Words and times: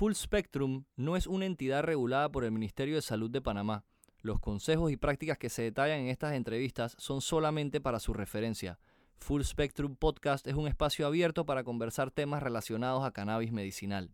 Full 0.00 0.14
Spectrum 0.14 0.84
no 0.96 1.14
es 1.14 1.26
una 1.26 1.44
entidad 1.44 1.82
regulada 1.82 2.32
por 2.32 2.44
el 2.44 2.52
Ministerio 2.52 2.94
de 2.94 3.02
Salud 3.02 3.30
de 3.30 3.42
Panamá. 3.42 3.84
Los 4.22 4.40
consejos 4.40 4.90
y 4.90 4.96
prácticas 4.96 5.36
que 5.36 5.50
se 5.50 5.60
detallan 5.60 6.00
en 6.00 6.08
estas 6.08 6.32
entrevistas 6.32 6.96
son 6.96 7.20
solamente 7.20 7.82
para 7.82 8.00
su 8.00 8.14
referencia. 8.14 8.78
Full 9.18 9.42
Spectrum 9.42 9.96
Podcast 9.96 10.46
es 10.46 10.54
un 10.54 10.66
espacio 10.66 11.06
abierto 11.06 11.44
para 11.44 11.64
conversar 11.64 12.10
temas 12.10 12.42
relacionados 12.42 13.04
a 13.04 13.10
cannabis 13.10 13.52
medicinal. 13.52 14.10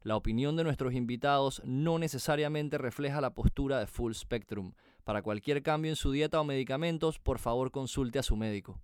La 0.00 0.16
opinión 0.16 0.56
de 0.56 0.64
nuestros 0.64 0.94
invitados 0.94 1.60
no 1.66 1.98
necesariamente 1.98 2.78
refleja 2.78 3.20
la 3.20 3.34
postura 3.34 3.78
de 3.78 3.86
Full 3.86 4.14
Spectrum. 4.14 4.72
Para 5.04 5.20
cualquier 5.20 5.62
cambio 5.62 5.90
en 5.90 5.96
su 5.96 6.12
dieta 6.12 6.40
o 6.40 6.44
medicamentos, 6.44 7.18
por 7.18 7.40
favor 7.40 7.70
consulte 7.70 8.18
a 8.18 8.22
su 8.22 8.36
médico. 8.36 8.80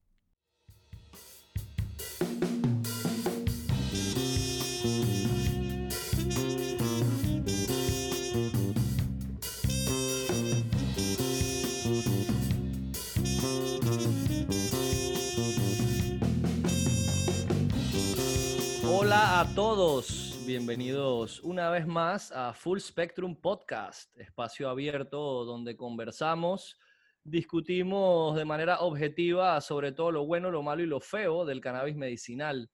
A 19.42 19.54
todos, 19.56 20.40
bienvenidos 20.46 21.40
una 21.40 21.68
vez 21.68 21.84
más 21.84 22.30
a 22.30 22.52
Full 22.52 22.78
Spectrum 22.78 23.34
Podcast, 23.34 24.16
espacio 24.16 24.68
abierto 24.68 25.44
donde 25.44 25.76
conversamos, 25.76 26.78
discutimos 27.24 28.36
de 28.36 28.44
manera 28.44 28.78
objetiva 28.82 29.60
sobre 29.60 29.90
todo 29.90 30.12
lo 30.12 30.26
bueno, 30.26 30.52
lo 30.52 30.62
malo 30.62 30.84
y 30.84 30.86
lo 30.86 31.00
feo 31.00 31.44
del 31.44 31.60
cannabis 31.60 31.96
medicinal. 31.96 32.70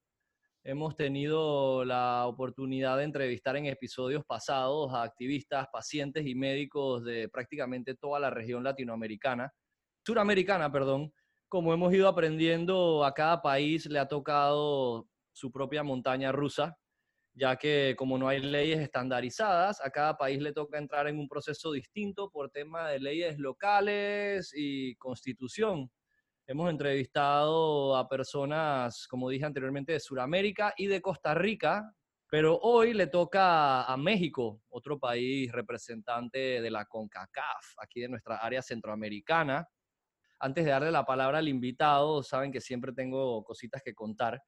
Hemos 0.62 0.94
tenido 0.94 1.86
la 1.86 2.26
oportunidad 2.26 2.98
de 2.98 3.04
entrevistar 3.04 3.56
en 3.56 3.64
episodios 3.64 4.22
pasados 4.26 4.92
a 4.92 5.04
activistas, 5.04 5.68
pacientes 5.72 6.26
y 6.26 6.34
médicos 6.34 7.02
de 7.02 7.30
prácticamente 7.30 7.94
toda 7.94 8.20
la 8.20 8.28
región 8.28 8.62
latinoamericana, 8.62 9.50
suramericana, 10.04 10.70
perdón. 10.70 11.14
Como 11.48 11.72
hemos 11.72 11.94
ido 11.94 12.08
aprendiendo, 12.08 13.06
a 13.06 13.14
cada 13.14 13.40
país 13.40 13.86
le 13.86 13.98
ha 13.98 14.06
tocado 14.06 15.08
su 15.38 15.52
propia 15.52 15.84
montaña 15.84 16.32
rusa, 16.32 16.76
ya 17.32 17.56
que 17.56 17.94
como 17.96 18.18
no 18.18 18.26
hay 18.26 18.40
leyes 18.40 18.80
estandarizadas, 18.80 19.80
a 19.80 19.90
cada 19.90 20.18
país 20.18 20.40
le 20.40 20.52
toca 20.52 20.78
entrar 20.78 21.06
en 21.06 21.18
un 21.18 21.28
proceso 21.28 21.70
distinto 21.70 22.28
por 22.30 22.50
tema 22.50 22.88
de 22.88 22.98
leyes 22.98 23.38
locales 23.38 24.52
y 24.52 24.96
constitución. 24.96 25.88
Hemos 26.48 26.70
entrevistado 26.70 27.96
a 27.96 28.08
personas, 28.08 29.06
como 29.06 29.28
dije 29.28 29.44
anteriormente, 29.44 29.92
de 29.92 30.00
Sudamérica 30.00 30.74
y 30.76 30.86
de 30.86 31.00
Costa 31.00 31.34
Rica, 31.34 31.94
pero 32.28 32.58
hoy 32.58 32.92
le 32.92 33.06
toca 33.06 33.84
a 33.84 33.96
México, 33.96 34.60
otro 34.70 34.98
país 34.98 35.52
representante 35.52 36.60
de 36.60 36.70
la 36.70 36.84
CONCACAF, 36.84 37.74
aquí 37.78 38.00
de 38.00 38.08
nuestra 38.08 38.38
área 38.38 38.60
centroamericana. 38.60 39.68
Antes 40.40 40.64
de 40.64 40.70
darle 40.72 40.90
la 40.90 41.04
palabra 41.04 41.38
al 41.38 41.48
invitado, 41.48 42.22
saben 42.22 42.50
que 42.50 42.60
siempre 42.60 42.92
tengo 42.92 43.44
cositas 43.44 43.82
que 43.82 43.94
contar. 43.94 44.42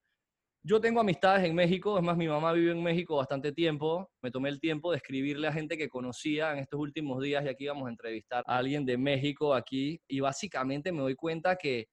Yo 0.63 0.79
tengo 0.79 1.01
amistades 1.01 1.49
en 1.49 1.55
México, 1.55 1.97
es 1.97 2.05
más, 2.05 2.19
mi 2.19 2.29
mamá 2.29 2.53
vive 2.53 2.73
en 2.73 2.83
México 2.83 3.17
bastante 3.17 3.51
tiempo. 3.51 4.11
Me 4.21 4.31
tomé 4.31 4.51
el 4.51 4.61
tiempo 4.61 4.91
de 4.91 4.99
escribirle 4.99 5.49
a 5.49 5.53
gente 5.53 5.79
que 5.79 5.89
conocía 5.89 6.53
en 6.53 6.59
estos 6.59 6.79
últimos 6.79 7.23
días 7.23 7.43
y 7.47 7.49
aquí 7.49 7.67
vamos 7.67 7.87
a 7.87 7.91
entrevistar 7.91 8.45
a 8.47 8.59
alguien 8.59 8.85
de 8.85 8.99
México 8.99 9.55
aquí. 9.55 10.03
Y 10.07 10.21
básicamente 10.21 10.93
me 10.93 11.01
doy 11.01 11.15
cuenta 11.15 11.57
que 11.57 11.89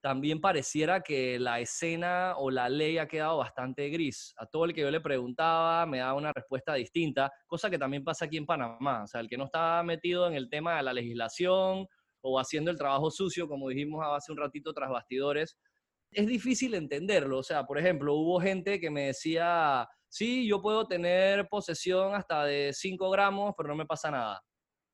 también 0.00 0.40
pareciera 0.40 1.02
que 1.02 1.38
la 1.38 1.60
escena 1.60 2.36
o 2.38 2.50
la 2.50 2.70
ley 2.70 2.96
ha 2.96 3.06
quedado 3.06 3.36
bastante 3.36 3.90
gris. 3.90 4.32
A 4.38 4.46
todo 4.46 4.64
el 4.64 4.72
que 4.72 4.80
yo 4.80 4.90
le 4.90 5.00
preguntaba 5.02 5.84
me 5.84 5.98
daba 5.98 6.14
una 6.14 6.32
respuesta 6.32 6.72
distinta, 6.72 7.30
cosa 7.46 7.68
que 7.68 7.78
también 7.78 8.02
pasa 8.02 8.24
aquí 8.24 8.38
en 8.38 8.46
Panamá. 8.46 9.02
O 9.02 9.06
sea, 9.06 9.20
el 9.20 9.28
que 9.28 9.36
no 9.36 9.44
está 9.44 9.82
metido 9.82 10.26
en 10.26 10.32
el 10.34 10.48
tema 10.48 10.78
de 10.78 10.84
la 10.84 10.94
legislación 10.94 11.86
o 12.22 12.40
haciendo 12.40 12.70
el 12.70 12.78
trabajo 12.78 13.10
sucio, 13.10 13.46
como 13.46 13.68
dijimos 13.68 14.02
hace 14.06 14.32
un 14.32 14.38
ratito 14.38 14.72
tras 14.72 14.88
bastidores, 14.88 15.58
es 16.16 16.26
difícil 16.26 16.74
entenderlo. 16.74 17.38
O 17.38 17.42
sea, 17.42 17.64
por 17.64 17.78
ejemplo, 17.78 18.14
hubo 18.14 18.40
gente 18.40 18.80
que 18.80 18.90
me 18.90 19.08
decía, 19.08 19.86
sí, 20.08 20.48
yo 20.48 20.62
puedo 20.62 20.86
tener 20.86 21.46
posesión 21.48 22.14
hasta 22.14 22.44
de 22.44 22.72
5 22.72 23.10
gramos, 23.10 23.52
pero 23.54 23.68
no 23.68 23.76
me 23.76 23.84
pasa 23.84 24.10
nada. 24.10 24.42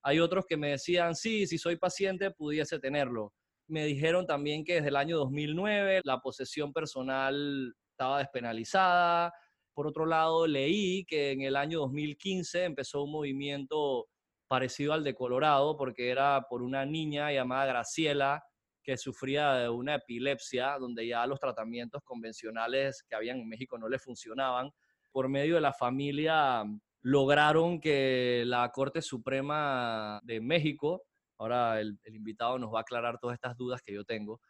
Hay 0.02 0.18
otros 0.18 0.44
que 0.48 0.56
me 0.56 0.70
decían, 0.70 1.14
sí, 1.14 1.46
si 1.46 1.58
soy 1.58 1.76
paciente, 1.76 2.32
pudiese 2.32 2.80
tenerlo. 2.80 3.32
Me 3.68 3.84
dijeron 3.84 4.26
también 4.26 4.64
que 4.64 4.74
desde 4.74 4.88
el 4.88 4.96
año 4.96 5.16
2009 5.18 6.00
la 6.02 6.18
posesión 6.18 6.72
personal 6.72 7.72
estaba 7.92 8.18
despenalizada. 8.18 9.32
Por 9.74 9.86
otro 9.86 10.06
lado, 10.06 10.48
leí 10.48 11.04
que 11.04 11.30
en 11.30 11.42
el 11.42 11.54
año 11.54 11.78
2015 11.78 12.64
empezó 12.64 13.04
un 13.04 13.12
movimiento 13.12 14.08
parecido 14.48 14.92
al 14.92 15.04
de 15.04 15.14
Colorado, 15.14 15.76
porque 15.76 16.10
era 16.10 16.46
por 16.50 16.62
una 16.62 16.84
niña 16.84 17.30
llamada 17.30 17.66
Graciela, 17.66 18.42
que 18.82 18.96
sufría 18.96 19.52
de 19.54 19.68
una 19.68 19.96
epilepsia, 19.96 20.76
donde 20.78 21.06
ya 21.06 21.26
los 21.26 21.38
tratamientos 21.38 22.02
convencionales 22.04 23.04
que 23.08 23.14
habían 23.14 23.38
en 23.38 23.48
México 23.48 23.78
no 23.78 23.88
le 23.88 23.98
funcionaban. 23.98 24.70
Por 25.10 25.28
medio 25.28 25.56
de 25.56 25.60
la 25.60 25.72
familia 25.72 26.64
lograron 27.02 27.80
que 27.80 28.44
la 28.46 28.70
Corte 28.70 29.02
Suprema 29.02 30.20
de 30.24 30.40
México, 30.40 31.02
ahora 31.38 31.80
el, 31.80 31.98
el 32.04 32.16
invitado 32.16 32.58
nos 32.58 32.72
va 32.72 32.78
a 32.78 32.82
aclarar 32.82 33.18
todas 33.18 33.34
estas 33.34 33.56
dudas 33.56 33.80
que 33.82 33.92
yo 33.92 34.04
tengo, 34.04 34.40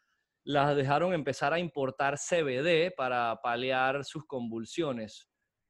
las 0.44 0.74
dejaron 0.74 1.14
empezar 1.14 1.52
a 1.52 1.58
importar 1.58 2.18
CBD 2.18 2.92
para 2.96 3.38
paliar 3.42 4.04
sus 4.04 4.24
convulsiones. 4.24 5.28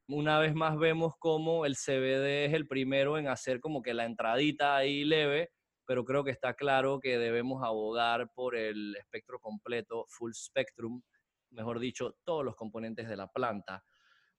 Una 0.09 0.39
vez 0.39 0.55
más 0.55 0.77
vemos 0.79 1.15
cómo 1.19 1.67
el 1.67 1.77
CBD 1.77 2.47
es 2.47 2.55
el 2.55 2.67
primero 2.67 3.19
en 3.19 3.29
hacer 3.29 3.61
como 3.61 3.83
que 3.83 3.95
la 3.95 4.05
entradita 4.05 4.77
ahí 4.77 5.05
leve 5.05 5.51
pero 5.87 6.05
creo 6.05 6.25
que 6.25 6.31
está 6.31 6.55
claro 6.55 7.01
que 7.01 7.19
debemos 7.19 7.63
abogar 7.65 8.31
por 8.35 8.57
el 8.57 8.97
espectro 8.97 9.39
completo, 9.39 10.07
full 10.09 10.33
spectrum, 10.33 11.03
mejor 11.51 11.79
dicho, 11.79 12.17
todos 12.25 12.45
los 12.45 12.57
componentes 12.57 13.09
de 13.09 13.17
la 13.17 13.29
planta. 13.29 13.85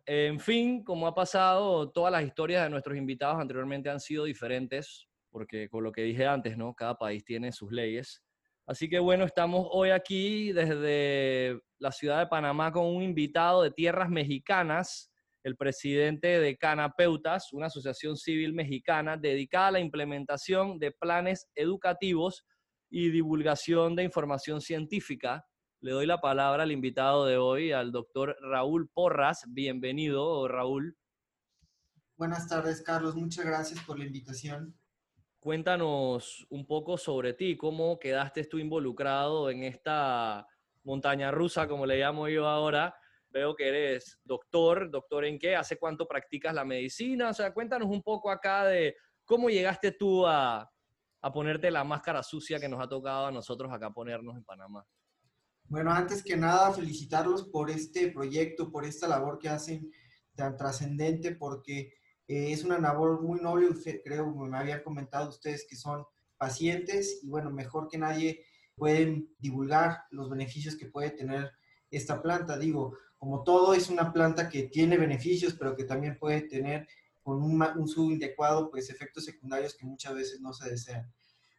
En 0.05 0.39
fin, 0.39 0.83
como 0.83 1.07
ha 1.07 1.15
pasado, 1.15 1.89
todas 1.91 2.11
las 2.11 2.23
historias 2.23 2.63
de 2.63 2.69
nuestros 2.69 2.97
invitados 2.97 3.39
anteriormente 3.39 3.89
han 3.89 3.99
sido 3.99 4.25
diferentes, 4.25 5.07
porque 5.29 5.69
con 5.69 5.83
lo 5.83 5.91
que 5.91 6.01
dije 6.01 6.25
antes, 6.25 6.57
¿no? 6.57 6.73
Cada 6.73 6.97
país 6.97 7.23
tiene 7.23 7.51
sus 7.51 7.71
leyes. 7.71 8.21
Así 8.65 8.89
que 8.89 8.99
bueno, 8.99 9.25
estamos 9.25 9.67
hoy 9.71 9.89
aquí 9.89 10.51
desde 10.51 11.61
la 11.79 11.91
ciudad 11.91 12.19
de 12.19 12.27
Panamá 12.27 12.71
con 12.71 12.85
un 12.85 13.03
invitado 13.03 13.61
de 13.61 13.71
tierras 13.71 14.09
mexicanas, 14.09 15.12
el 15.43 15.57
presidente 15.57 16.39
de 16.39 16.57
Canapeutas, 16.57 17.51
una 17.53 17.67
asociación 17.67 18.15
civil 18.15 18.53
mexicana 18.53 19.17
dedicada 19.17 19.67
a 19.67 19.71
la 19.71 19.79
implementación 19.79 20.79
de 20.79 20.91
planes 20.91 21.49
educativos 21.55 22.45
y 22.89 23.09
divulgación 23.09 23.95
de 23.95 24.03
información 24.03 24.61
científica. 24.61 25.45
Le 25.81 25.91
doy 25.91 26.05
la 26.05 26.21
palabra 26.21 26.63
al 26.63 26.71
invitado 26.71 27.25
de 27.25 27.37
hoy, 27.37 27.73
al 27.73 27.91
doctor 27.91 28.37
Raúl 28.41 28.89
Porras. 28.89 29.43
Bienvenido, 29.49 30.47
Raúl. 30.47 30.97
Buenas 32.15 32.47
tardes, 32.47 32.81
Carlos. 32.81 33.15
Muchas 33.15 33.45
gracias 33.45 33.83
por 33.83 33.99
la 33.99 34.05
invitación. 34.05 34.77
Cuéntanos 35.41 36.47
un 36.49 36.65
poco 36.65 36.97
sobre 36.97 37.33
ti, 37.33 37.57
cómo 37.57 37.99
quedaste 37.99 38.45
tú 38.45 38.59
involucrado 38.59 39.49
en 39.49 39.63
esta 39.63 40.47
montaña 40.83 41.31
rusa, 41.31 41.67
como 41.67 41.85
le 41.85 41.97
llamo 41.97 42.29
yo 42.29 42.47
ahora, 42.47 42.95
Veo 43.33 43.55
que 43.55 43.67
eres 43.67 44.19
doctor, 44.23 44.91
doctor 44.91 45.25
en 45.25 45.39
qué, 45.39 45.55
hace 45.55 45.77
cuánto 45.77 46.07
practicas 46.07 46.53
la 46.53 46.63
medicina, 46.63 47.29
o 47.29 47.33
sea, 47.33 47.51
cuéntanos 47.51 47.89
un 47.89 48.03
poco 48.03 48.29
acá 48.29 48.65
de 48.65 48.95
cómo 49.25 49.49
llegaste 49.49 49.91
tú 49.91 50.27
a, 50.27 50.71
a 51.21 51.33
ponerte 51.33 51.71
la 51.71 51.83
máscara 51.83 52.21
sucia 52.21 52.59
que 52.59 52.69
nos 52.69 52.79
ha 52.79 52.87
tocado 52.87 53.25
a 53.25 53.31
nosotros 53.31 53.71
acá 53.71 53.89
ponernos 53.89 54.37
en 54.37 54.43
Panamá. 54.43 54.85
Bueno, 55.65 55.91
antes 55.91 56.21
que 56.23 56.37
nada, 56.37 56.71
felicitarlos 56.73 57.49
por 57.49 57.71
este 57.71 58.11
proyecto, 58.11 58.69
por 58.69 58.85
esta 58.85 59.07
labor 59.07 59.39
que 59.39 59.49
hacen 59.49 59.89
tan 60.35 60.55
trascendente, 60.55 61.35
porque 61.35 61.93
eh, 62.27 62.51
es 62.51 62.63
una 62.63 62.77
labor 62.77 63.21
muy 63.21 63.39
noble, 63.39 63.67
creo, 64.03 64.31
me 64.35 64.57
habían 64.57 64.83
comentado 64.83 65.29
ustedes 65.29 65.65
que 65.67 65.75
son 65.75 66.05
pacientes 66.37 67.21
y 67.23 67.29
bueno, 67.29 67.49
mejor 67.49 67.87
que 67.87 67.97
nadie 67.97 68.45
pueden 68.75 69.33
divulgar 69.39 70.03
los 70.11 70.29
beneficios 70.29 70.75
que 70.75 70.87
puede 70.87 71.11
tener 71.11 71.51
esta 71.89 72.21
planta. 72.21 72.57
Digo, 72.57 72.97
como 73.23 73.41
todo, 73.41 73.73
es 73.73 73.89
una 73.89 74.11
planta 74.11 74.49
que 74.49 74.63
tiene 74.63 74.97
beneficios, 74.97 75.53
pero 75.53 75.77
que 75.77 75.85
también 75.85 76.17
puede 76.19 76.41
tener 76.41 76.89
con 77.21 77.41
un, 77.41 77.53
un 77.53 77.79
uso 77.79 78.03
inadecuado, 78.03 78.69
pues 78.69 78.89
efectos 78.89 79.23
secundarios 79.23 79.75
que 79.75 79.85
muchas 79.85 80.13
veces 80.13 80.41
no 80.41 80.51
se 80.51 80.69
desean. 80.69 81.09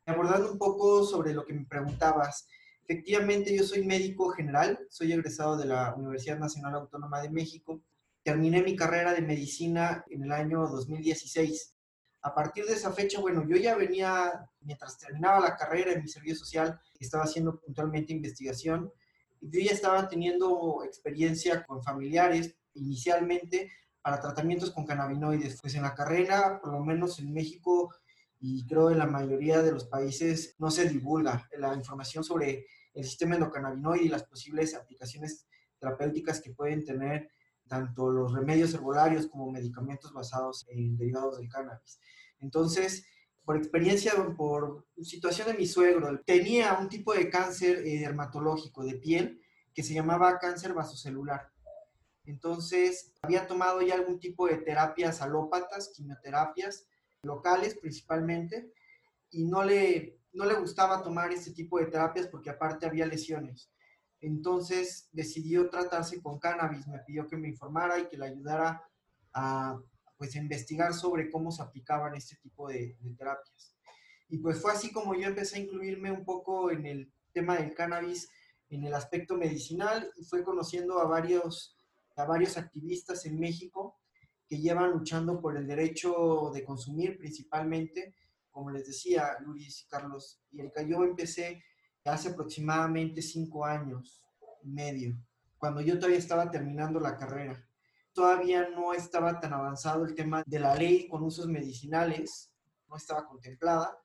Abordando 0.05 0.53
un 0.53 0.59
poco 0.59 1.05
sobre 1.05 1.33
lo 1.33 1.47
que 1.47 1.55
me 1.55 1.65
preguntabas, 1.65 2.47
efectivamente 2.87 3.57
yo 3.57 3.65
soy 3.65 3.83
médico 3.83 4.29
general, 4.29 4.79
soy 4.91 5.15
egresado 5.15 5.57
de 5.57 5.65
la 5.65 5.95
Universidad 5.95 6.39
Nacional 6.39 6.75
Autónoma 6.75 7.23
de 7.23 7.31
México, 7.31 7.81
terminé 8.23 8.63
mi 8.63 8.77
carrera 8.77 9.15
de 9.15 9.23
medicina 9.23 10.05
en 10.11 10.25
el 10.25 10.33
año 10.33 10.67
2016. 10.67 11.77
A 12.21 12.35
partir 12.35 12.67
de 12.67 12.75
esa 12.75 12.93
fecha, 12.93 13.23
bueno, 13.23 13.43
yo 13.49 13.57
ya 13.57 13.75
venía, 13.75 14.51
mientras 14.61 14.99
terminaba 14.99 15.41
la 15.41 15.57
carrera 15.57 15.93
en 15.93 16.03
mi 16.03 16.09
servicio 16.09 16.37
social, 16.37 16.79
estaba 17.01 17.25
haciendo 17.25 17.59
puntualmente 17.59 18.13
investigación 18.13 18.93
yo 19.51 19.61
ya 19.61 19.73
estaba 19.73 20.09
teniendo 20.09 20.83
experiencia 20.85 21.65
con 21.65 21.83
familiares 21.83 22.57
inicialmente 22.75 23.71
para 24.01 24.21
tratamientos 24.21 24.71
con 24.71 24.87
cannabinoides. 24.87 25.61
Pues 25.61 25.75
en 25.75 25.83
la 25.83 25.95
carrera, 25.95 26.61
por 26.61 26.73
lo 26.73 26.81
menos 26.81 27.19
en 27.19 27.33
México 27.33 27.95
y 28.41 28.67
creo 28.67 28.91
en 28.91 28.99
la 28.99 29.07
mayoría 29.07 29.63
de 29.63 29.73
los 29.73 29.85
países, 29.85 30.55
no 30.59 30.71
se 30.71 30.89
divulga 30.89 31.49
la 31.59 31.75
información 31.75 32.25
sobre 32.25 32.67
el 32.93 33.05
sistema 33.05 33.35
endocannabinoide 33.35 34.05
y 34.05 34.09
las 34.09 34.25
posibles 34.25 34.75
aplicaciones 34.75 35.47
terapéuticas 35.79 36.41
que 36.41 36.53
pueden 36.53 36.85
tener 36.85 37.31
tanto 37.67 38.11
los 38.11 38.33
remedios 38.33 38.75
herbolarios 38.75 39.27
como 39.27 39.51
medicamentos 39.51 40.13
basados 40.13 40.67
en 40.69 40.97
derivados 40.97 41.39
del 41.39 41.49
cannabis. 41.49 41.99
Entonces, 42.41 43.07
por 43.45 43.57
experiencia, 43.57 44.13
por 44.37 44.87
situación 45.03 45.49
de 45.49 45.55
mi 45.55 45.67
suegro, 45.67 46.19
tenía 46.25 46.79
un 46.81 46.89
tipo 46.89 47.13
de 47.13 47.29
cáncer 47.29 47.87
eh, 47.87 47.99
dermatológico 47.99 48.85
de 48.85 48.97
piel 48.97 49.41
que 49.75 49.83
se 49.83 49.93
llamaba 49.93 50.39
cáncer 50.39 50.73
vasocelular. 50.73 51.51
Entonces, 52.25 53.13
había 53.21 53.47
tomado 53.47 53.83
ya 53.83 53.95
algún 53.95 54.19
tipo 54.19 54.47
de 54.47 54.57
terapias 54.57 55.21
alópatas, 55.21 55.93
quimioterapias 55.95 56.87
locales 57.23 57.75
principalmente, 57.75 58.73
y 59.31 59.45
no 59.45 59.63
le, 59.63 60.19
no 60.33 60.47
le 60.47 60.55
gustaba 60.55 61.03
tomar 61.03 61.33
este 61.33 61.53
tipo 61.53 61.79
de 61.79 61.87
terapias 61.87 62.29
porque 62.29 62.51
aparte 62.51 62.87
había 62.87 63.07
lesiones. 63.07 63.71
Entonces 64.21 65.09
decidió 65.13 65.69
tratarse 65.69 66.23
con 66.23 66.39
cannabis, 66.39 66.87
me 66.87 67.01
pidió 67.01 67.27
que 67.27 67.37
me 67.37 67.49
informara 67.49 67.99
y 67.99 68.09
que 68.09 68.17
le 68.17 68.27
ayudara 68.27 68.83
a 69.35 69.79
pues, 70.25 70.37
investigar 70.37 70.95
sobre 70.95 71.31
cómo 71.31 71.51
se 71.51 71.63
aplicaban 71.63 72.15
este 72.15 72.37
tipo 72.37 72.69
de, 72.69 72.97
terapias. 73.17 73.75
Y 74.29 74.39
pues 74.39 74.61
fue 74.61 74.73
así 74.73 74.91
como 74.91 75.15
yo 75.15 75.29
empecé 75.29 75.57
a 75.57 75.61
incluirme 75.61 76.11
un 76.11 76.25
poco 76.25 76.71
en 76.71 76.87
el 76.87 77.13
tema 77.33 77.57
del 77.57 77.75
cannabis, 77.75 78.31
en 78.71 78.85
el 78.85 78.95
aspecto 78.95 79.37
medicinal, 79.37 80.11
y 80.17 80.25
fue 80.25 80.43
conociendo 80.43 80.99
a 80.99 81.07
varios, 81.07 81.77
a 82.17 82.25
varios 82.25 82.57
activistas 82.57 83.27
en 83.27 83.39
México 83.39 84.01
que 84.49 84.59
llevan 84.59 84.93
luchando 84.93 85.41
por 85.41 85.57
el 85.57 85.67
derecho 85.67 86.51
de 86.55 86.65
consumir 86.65 87.19
principalmente, 87.19 88.15
como 88.51 88.71
les 88.71 88.87
decía 88.87 89.37
Luis, 89.41 89.87
Carlos 89.91 90.41
y 90.51 90.61
Erika, 90.61 90.83
yo 90.83 91.05
empecé 91.05 91.63
hace 92.05 92.31
aproximadamente 92.31 93.21
cinco 93.21 93.65
años 93.65 94.23
y 94.63 94.71
medio, 94.71 95.17
cuando 95.59 95.81
yo 95.81 95.97
todavía 95.97 96.19
estaba 96.19 96.51
terminando 96.51 97.01
la 97.01 97.17
carrera. 97.17 97.67
Todavía 98.15 98.69
no 98.71 98.95
estaba 98.95 99.39
tan 99.41 99.53
avanzado 99.53 100.05
el 100.05 100.15
tema 100.15 100.43
de 100.47 100.59
la 100.59 100.75
ley 100.75 101.07
con 101.09 101.23
usos 101.23 101.47
medicinales, 101.47 102.51
no 102.89 102.97
estaba 102.97 103.27
contemplada, 103.27 103.99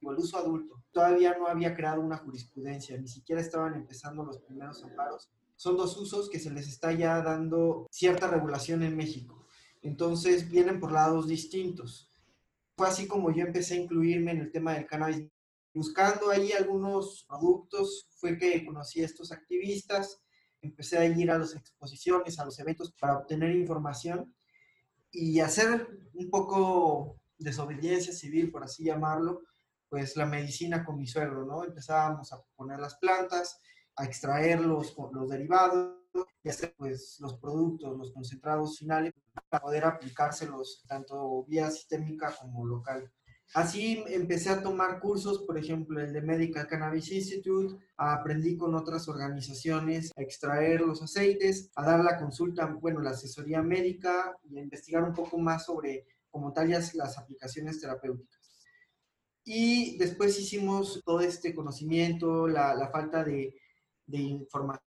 y 0.00 0.08
el 0.08 0.16
uso 0.16 0.36
adulto. 0.36 0.84
Todavía 0.90 1.36
no 1.38 1.46
había 1.46 1.74
creado 1.74 2.00
una 2.02 2.18
jurisprudencia, 2.18 2.98
ni 2.98 3.08
siquiera 3.08 3.40
estaban 3.40 3.74
empezando 3.74 4.24
los 4.24 4.38
primeros 4.40 4.82
amparos. 4.82 5.30
Son 5.56 5.76
dos 5.76 5.96
usos 5.96 6.28
que 6.28 6.40
se 6.40 6.50
les 6.50 6.68
está 6.68 6.92
ya 6.92 7.22
dando 7.22 7.86
cierta 7.90 8.26
regulación 8.26 8.82
en 8.82 8.96
México. 8.96 9.46
Entonces 9.80 10.50
vienen 10.50 10.80
por 10.80 10.92
lados 10.92 11.28
distintos. 11.28 12.10
Fue 12.76 12.88
así 12.88 13.06
como 13.06 13.32
yo 13.32 13.44
empecé 13.44 13.74
a 13.74 13.82
incluirme 13.82 14.32
en 14.32 14.40
el 14.40 14.50
tema 14.50 14.74
del 14.74 14.86
cannabis 14.86 15.30
buscando 15.74 16.30
ahí 16.30 16.52
algunos 16.52 17.24
productos 17.28 18.08
fue 18.16 18.36
que 18.36 18.64
conocí 18.64 19.02
a 19.02 19.06
estos 19.06 19.32
activistas, 19.32 20.20
empecé 20.62 20.98
a 20.98 21.04
ir 21.04 21.30
a 21.30 21.38
las 21.38 21.54
exposiciones, 21.54 22.38
a 22.38 22.44
los 22.44 22.58
eventos 22.58 22.92
para 22.92 23.18
obtener 23.18 23.54
información 23.54 24.34
y 25.10 25.40
hacer 25.40 25.88
un 26.14 26.30
poco 26.30 27.20
desobediencia 27.36 28.12
civil, 28.12 28.50
por 28.50 28.64
así 28.64 28.84
llamarlo, 28.84 29.42
pues 29.88 30.16
la 30.16 30.24
medicina 30.24 30.84
con 30.84 30.96
mi 30.96 31.06
suegro, 31.06 31.44
¿no? 31.44 31.64
Empezábamos 31.64 32.32
a 32.32 32.40
poner 32.56 32.80
las 32.80 32.94
plantas, 32.96 33.60
a 33.96 34.04
extraer 34.04 34.60
los, 34.60 34.96
los 35.12 35.28
derivados 35.28 35.98
y 36.42 36.48
hacer 36.48 36.74
pues 36.76 37.18
los 37.20 37.34
productos, 37.34 37.96
los 37.98 38.12
concentrados 38.12 38.78
finales 38.78 39.12
para 39.48 39.62
poder 39.62 39.84
aplicárselos 39.84 40.84
tanto 40.86 41.44
vía 41.44 41.70
sistémica 41.70 42.34
como 42.40 42.64
local. 42.64 43.10
Así 43.54 44.02
empecé 44.06 44.48
a 44.48 44.62
tomar 44.62 44.98
cursos, 44.98 45.42
por 45.42 45.58
ejemplo, 45.58 46.00
el 46.00 46.10
de 46.14 46.22
Medical 46.22 46.66
Cannabis 46.66 47.12
Institute, 47.12 47.76
aprendí 47.98 48.56
con 48.56 48.74
otras 48.74 49.08
organizaciones 49.08 50.10
a 50.16 50.22
extraer 50.22 50.80
los 50.80 51.02
aceites, 51.02 51.70
a 51.74 51.84
dar 51.84 52.02
la 52.02 52.18
consulta, 52.18 52.64
bueno, 52.64 53.00
la 53.00 53.10
asesoría 53.10 53.60
médica 53.60 54.38
y 54.44 54.58
a 54.58 54.62
investigar 54.62 55.04
un 55.04 55.12
poco 55.12 55.36
más 55.36 55.66
sobre, 55.66 56.06
como 56.30 56.50
tal, 56.54 56.70
las 56.70 57.18
aplicaciones 57.18 57.78
terapéuticas. 57.78 58.40
Y 59.44 59.98
después 59.98 60.38
hicimos 60.38 61.02
todo 61.04 61.20
este 61.20 61.54
conocimiento, 61.54 62.48
la, 62.48 62.88
falta 62.90 63.22
de 63.22 63.52
información 64.08 64.82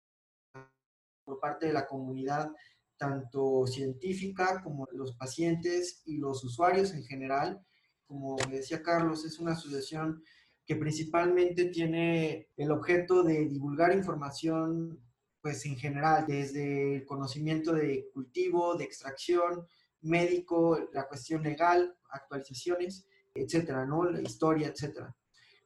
por 1.23 1.39
parte 1.39 1.65
de 1.65 1.73
la 1.73 1.87
comunidad, 1.87 2.51
tanto 2.95 3.65
científica 3.65 4.61
como 4.61 4.87
los 4.91 5.15
pacientes 5.15 6.03
y 6.05 6.17
los 6.17 6.43
usuarios 6.43 6.93
en 6.93 7.03
general 7.03 7.65
como 8.11 8.35
decía 8.49 8.83
Carlos, 8.83 9.23
es 9.23 9.39
una 9.39 9.53
asociación 9.53 10.21
que 10.65 10.75
principalmente 10.75 11.65
tiene 11.69 12.49
el 12.57 12.69
objeto 12.71 13.23
de 13.23 13.47
divulgar 13.47 13.95
información 13.95 14.99
pues 15.39 15.65
en 15.65 15.77
general, 15.77 16.25
desde 16.27 16.97
el 16.97 17.05
conocimiento 17.05 17.71
de 17.71 18.09
cultivo, 18.13 18.75
de 18.75 18.83
extracción, 18.83 19.65
médico, 20.01 20.77
la 20.91 21.07
cuestión 21.07 21.41
legal, 21.41 21.95
actualizaciones, 22.09 23.07
etcétera, 23.33 23.85
¿no? 23.85 24.03
La 24.03 24.21
historia, 24.21 24.67
etcétera. 24.67 25.15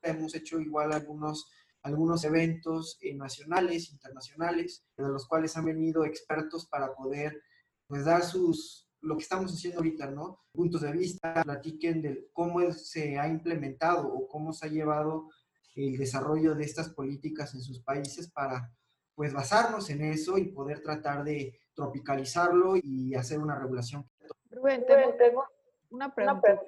Hemos 0.04 0.36
hecho 0.36 0.60
igual 0.60 0.94
algunos, 0.94 1.50
algunos 1.82 2.24
eventos 2.26 3.00
eh, 3.02 3.16
nacionales, 3.16 3.92
internacionales, 3.92 4.86
de 4.96 5.10
los 5.10 5.28
cuales 5.28 5.58
han 5.58 5.66
venido 5.66 6.06
expertos 6.06 6.68
para 6.68 6.94
poder 6.94 7.42
pues 7.88 8.06
dar 8.06 8.24
sus, 8.24 8.85
lo 9.06 9.16
que 9.16 9.24
estamos 9.24 9.54
haciendo 9.54 9.80
ahorita, 9.80 10.10
¿no? 10.12 10.40
Puntos 10.52 10.82
de 10.82 10.92
vista, 10.92 11.44
platiquen 11.44 12.02
de 12.02 12.30
cómo 12.34 12.72
se 12.72 13.20
ha 13.20 13.28
implementado 13.28 14.08
o 14.08 14.28
cómo 14.28 14.52
se 14.52 14.66
ha 14.66 14.70
llevado 14.70 15.30
el 15.76 15.98
desarrollo 15.98 16.56
de 16.56 16.64
estas 16.64 16.90
políticas 16.90 17.54
en 17.54 17.62
sus 17.62 17.82
países 17.82 18.32
para, 18.32 18.72
pues, 19.14 19.34
basarnos 19.34 19.90
en 19.90 20.02
eso 20.02 20.38
y 20.38 20.46
poder 20.46 20.82
tratar 20.82 21.24
de 21.24 21.60
tropicalizarlo 21.74 22.76
y 22.78 23.14
hacer 23.14 23.40
una 23.40 23.60
regulación. 23.60 24.10
Rubén, 24.50 24.86
tengo, 24.88 25.46
una 25.90 26.14
pregunta. 26.14 26.60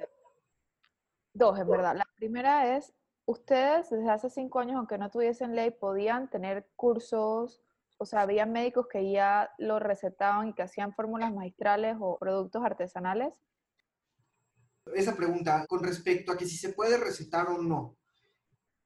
Dos, 1.34 1.60
es 1.60 1.68
verdad. 1.68 1.96
La 1.96 2.08
primera 2.16 2.78
es, 2.78 2.94
ustedes 3.26 3.90
desde 3.90 4.10
hace 4.10 4.30
cinco 4.30 4.60
años, 4.60 4.76
aunque 4.78 4.98
no 4.98 5.10
tuviesen 5.10 5.56
ley, 5.56 5.72
podían 5.72 6.30
tener 6.30 6.68
cursos 6.76 7.62
o 7.98 8.06
sea, 8.06 8.22
había 8.22 8.46
médicos 8.46 8.88
que 8.88 9.12
ya 9.12 9.52
lo 9.58 9.80
recetaban 9.80 10.50
y 10.50 10.54
que 10.54 10.62
hacían 10.62 10.94
fórmulas 10.94 11.34
magistrales 11.34 11.98
o 12.00 12.18
productos 12.18 12.64
artesanales? 12.64 13.34
Esa 14.94 15.16
pregunta 15.16 15.66
con 15.68 15.84
respecto 15.84 16.32
a 16.32 16.38
que 16.38 16.46
si 16.46 16.58
se 16.58 16.70
puede 16.70 16.98
recetar 16.98 17.48
o 17.48 17.62
no. 17.62 17.98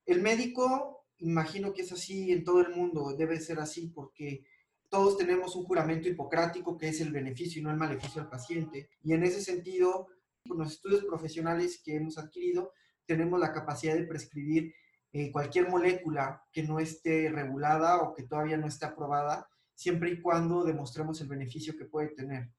El 0.06 0.22
médico, 0.22 1.06
imagino 1.20 1.74
que 1.74 1.84
es 1.84 1.92
así 1.92 2.32
en 2.32 2.44
todo 2.44 2.62
el 2.62 2.70
mundo, 2.70 3.16
debe 3.16 3.40
ser 3.40 3.60
así 3.60 3.88
porque 3.88 4.46
todos 4.90 5.18
tenemos 5.18 5.56
un 5.56 5.64
juramento 5.64 6.10
hipocrático 6.10 6.78
que 6.78 6.90
es 6.90 7.00
el 7.02 7.12
beneficio 7.12 7.62
y 7.62 7.64
no 7.64 7.72
el 7.72 7.78
maleficio 7.78 8.22
al 8.22 8.30
paciente. 8.30 8.90
Y 9.04 9.14
en 9.14 9.24
ese 9.24 9.42
sentido, 9.42 10.08
con 10.48 10.58
los 10.58 10.74
estudios 10.74 11.06
profesionales 11.06 11.82
que 11.84 11.96
hemos 11.96 12.18
adquirido, 12.18 12.74
tenemos 13.06 13.40
la 13.40 13.54
capacidad 13.54 13.96
de 13.96 14.04
prescribir 14.04 14.74
eh, 15.14 15.32
cualquier 15.32 15.70
molécula 15.70 16.46
que 16.52 16.64
no 16.64 16.80
esté 16.80 17.30
regulada 17.30 17.98
o 17.98 18.14
que 18.14 18.24
todavía 18.24 18.58
no 18.58 18.68
esté 18.68 18.86
aprobada, 18.86 19.50
siempre 19.76 20.12
y 20.12 20.22
cuando 20.22 20.64
demostremos 20.64 21.20
el 21.22 21.28
beneficio 21.28 21.78
que 21.78 21.86
puede 21.86 22.10
tener 22.10 22.50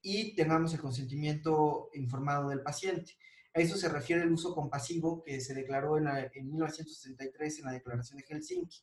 y 0.00 0.34
tengamos 0.34 0.72
el 0.74 0.80
consentimiento 0.80 1.90
informado 1.94 2.50
del 2.50 2.62
paciente. 2.62 3.16
A 3.54 3.60
eso 3.60 3.76
se 3.76 3.88
refiere 3.88 4.22
el 4.22 4.32
uso 4.32 4.54
compasivo 4.54 5.22
que 5.22 5.40
se 5.40 5.54
declaró 5.54 5.98
en, 5.98 6.06
en 6.08 6.50
1933 6.50 7.58
en 7.58 7.64
la 7.64 7.72
Declaración 7.72 8.18
de 8.18 8.24
Helsinki, 8.24 8.78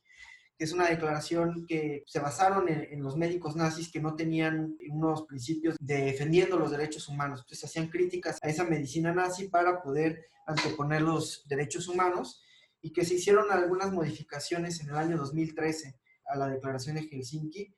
que 0.56 0.64
es 0.64 0.72
una 0.72 0.88
declaración 0.88 1.66
que 1.66 2.04
se 2.06 2.20
basaron 2.20 2.68
en, 2.68 2.88
en, 2.90 3.02
los 3.02 3.16
médicos 3.16 3.56
nazis 3.56 3.90
que 3.90 4.00
no 4.00 4.16
tenían 4.16 4.76
unos 4.90 5.26
principios 5.26 5.76
de 5.80 6.04
defendiendo 6.04 6.58
los 6.58 6.70
derechos 6.70 7.08
humanos. 7.08 7.40
Entonces 7.40 7.64
hacían 7.64 7.88
críticas 7.88 8.38
a 8.42 8.48
esa 8.48 8.64
medicina 8.64 9.12
nazi 9.12 9.48
para 9.48 9.82
poder 9.82 10.26
anteponer 10.46 11.02
los 11.02 11.46
derechos 11.46 11.88
humanos 11.88 12.42
y 12.82 12.92
que 12.92 13.04
se 13.04 13.14
hicieron 13.14 13.50
algunas 13.50 13.92
modificaciones 13.92 14.80
en 14.80 14.90
el 14.90 14.96
año 14.96 15.16
2013 15.16 15.96
a 16.26 16.36
la 16.36 16.48
Declaración 16.48 16.96
de 16.96 17.08
Helsinki 17.08 17.72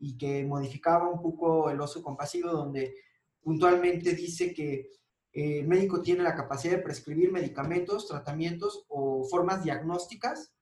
y 0.00 0.18
que 0.18 0.44
modificaba 0.44 1.08
un 1.08 1.22
poco 1.22 1.70
el 1.70 1.80
uso 1.80 2.02
compasivo, 2.02 2.50
donde 2.50 2.94
puntualmente 3.40 4.14
dice 4.14 4.52
que 4.52 4.90
eh, 5.32 5.60
el 5.60 5.68
médico 5.68 6.02
tiene 6.02 6.24
la 6.24 6.34
capacidad 6.34 6.76
de 6.76 6.82
prescribir 6.82 7.30
medicamentos, 7.30 8.08
tratamientos 8.08 8.84
o 8.88 9.24
formas 9.30 9.62
diagnósticas 9.62 10.52